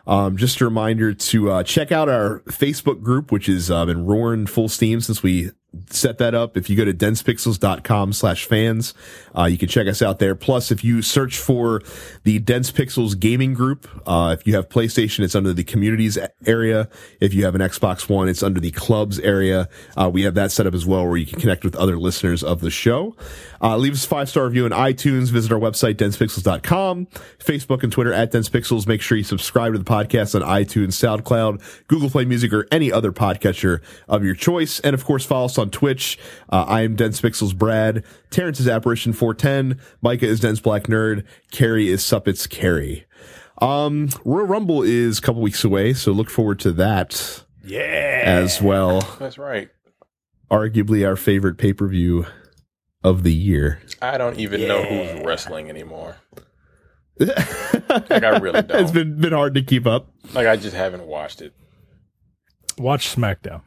[0.07, 4.05] Um, just a reminder to uh, check out our Facebook group, which has uh, been
[4.05, 5.51] roaring full steam since we
[5.89, 6.57] set that up.
[6.57, 8.93] If you go to densepixels.com slash fans,
[9.38, 10.35] uh, you can check us out there.
[10.35, 11.81] Plus, if you search for
[12.23, 16.89] the Dense Pixels gaming group, uh, if you have PlayStation, it's under the communities area.
[17.22, 19.69] If you have an Xbox One, it's under the clubs area.
[19.95, 22.43] Uh, we have that set up as well where you can connect with other listeners
[22.43, 23.15] of the show.
[23.61, 25.29] Uh, leave us a five star review on iTunes.
[25.29, 27.05] Visit our website, densepixels.com,
[27.38, 28.88] Facebook and Twitter at densepixels.
[28.88, 32.91] Make sure you subscribe to the podcast on iTunes, SoundCloud, Google Play Music, or any
[32.91, 34.79] other podcatcher of your choice.
[34.79, 36.17] And of course, follow us on Twitch.
[36.49, 38.03] Uh, I am densepixels Brad.
[38.31, 39.79] Terrence is Apparition 410.
[40.01, 41.23] Micah is Dense Black Nerd.
[41.51, 43.05] Carrie is Suppets Carrie.
[43.61, 48.21] Um, Royal Rumble is a couple weeks away, so look forward to that Yeah.
[48.25, 49.01] as well.
[49.19, 49.69] That's right.
[50.49, 52.25] Arguably our favorite pay per view
[53.03, 53.82] of the year.
[54.02, 56.18] I don't even know who's wrestling anymore.
[57.19, 58.82] Like I really don't.
[58.82, 60.07] it's been been hard to keep up.
[60.34, 61.53] Like I just haven't watched it.
[62.78, 63.61] Watch SmackDown.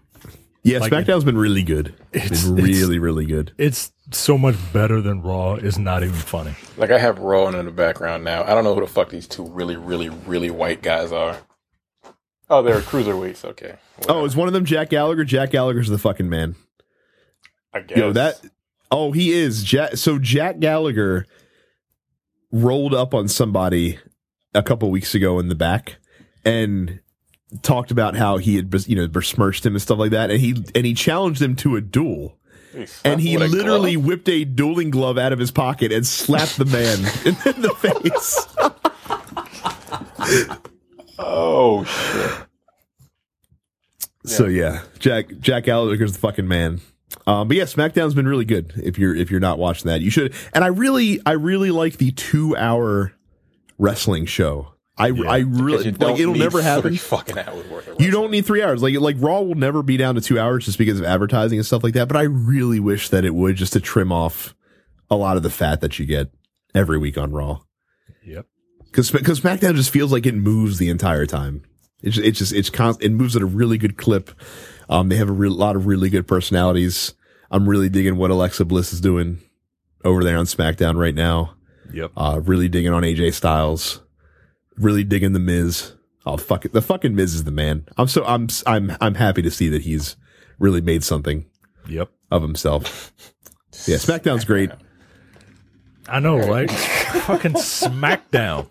[0.63, 1.95] Yeah, Like- SmackDown's been really good.
[2.13, 3.53] It's It's- been really, really good.
[3.59, 5.55] It's so much better than Raw.
[5.55, 6.55] It's not even funny.
[6.79, 8.43] Like I have Raw in the background now.
[8.45, 11.37] I don't know who the fuck these two really, really, really white guys are.
[12.49, 13.45] Oh, they're cruiserweights.
[13.45, 13.75] Okay.
[14.09, 15.25] Oh, is one of them Jack Gallagher?
[15.25, 16.57] Jack Gallagher's the fucking man.
[17.75, 17.99] I guess.
[17.99, 18.41] Yo, that.
[18.91, 19.65] Oh, he is.
[19.65, 21.27] Jack, so Jack Gallagher
[22.53, 23.99] rolled up on somebody
[24.55, 25.97] a couple weeks ago in the back
[26.45, 27.01] and
[27.63, 30.63] talked about how he had, you know, besmirched him and stuff like that, and he
[30.75, 32.39] and he challenged him to a duel.
[33.05, 36.99] And he literally whipped a dueling glove out of his pocket and slapped the man
[37.25, 38.47] in the face.
[41.19, 42.47] Oh shit.
[44.27, 46.81] So yeah, Jack Jack Gallagher's the fucking man.
[47.27, 48.73] Um, but yeah, SmackDown's been really good.
[48.77, 50.35] If you're if you're not watching that, you should.
[50.53, 53.13] And I really I really like the two hour
[53.79, 54.69] wrestling show.
[54.97, 56.97] I I really like it'll never happen.
[56.97, 58.83] fucking hours worth of You don't need three hours.
[58.83, 61.67] Like like Raw will never be down to two hours just because of advertising and
[61.67, 62.07] stuff like that.
[62.07, 64.55] But I really wish that it would just to trim off
[65.11, 66.31] a lot of the fat that you get
[66.75, 67.61] every week on Raw.
[68.25, 68.47] Yep.
[68.85, 71.65] because because SmackDown just feels like it moves the entire time.
[72.03, 74.31] It's it's just it's const- it moves at a really good clip.
[74.89, 77.15] Um, they have a real, lot of really good personalities.
[77.51, 79.39] I'm really digging what Alexa Bliss is doing
[80.05, 81.55] over there on SmackDown right now.
[81.93, 82.13] Yep.
[82.17, 84.01] Uh, really digging on AJ Styles.
[84.77, 85.93] Really digging the Miz.
[86.27, 87.87] Oh fuck it, the fucking Miz is the man.
[87.99, 90.17] I'm so I'm I'm I'm happy to see that he's
[90.59, 91.45] really made something
[91.89, 92.09] Yep.
[92.31, 93.13] of himself.
[93.87, 94.71] Yeah, SmackDown's great.
[96.09, 96.71] I know, right?
[96.71, 98.67] Fucking SmackDown.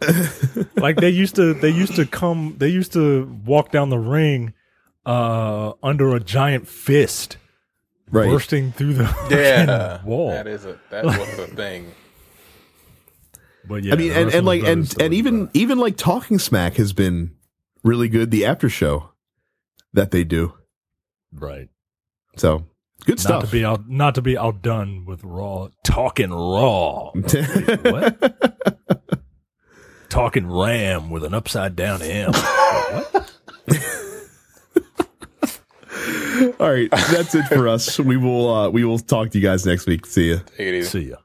[0.82, 4.54] like they used to, they used to come, they used to walk down the ring
[5.06, 7.38] uh under a giant fist
[8.12, 8.30] Right.
[8.30, 10.30] bursting through the Yeah, fucking wall.
[10.32, 11.92] that is a that was a thing.
[13.68, 16.76] But yeah, I mean, and, and like, and, and story, even, even like Talking Smack
[16.76, 17.34] has been
[17.82, 18.30] really good.
[18.30, 19.12] The after show
[19.94, 20.54] that they do.
[21.34, 21.70] right.
[22.38, 22.66] So
[23.06, 23.46] good Not stuff.
[23.46, 28.58] to be out, not to be outdone with Raw talking Raw, what?
[30.10, 32.32] talking Ram with an upside down M.
[32.34, 33.34] what?
[36.60, 36.90] All right.
[36.92, 38.00] That's it for us.
[38.00, 40.06] We will, uh, we will talk to you guys next week.
[40.06, 40.38] See ya.
[40.58, 40.90] Take it easy.
[40.90, 41.18] See ya.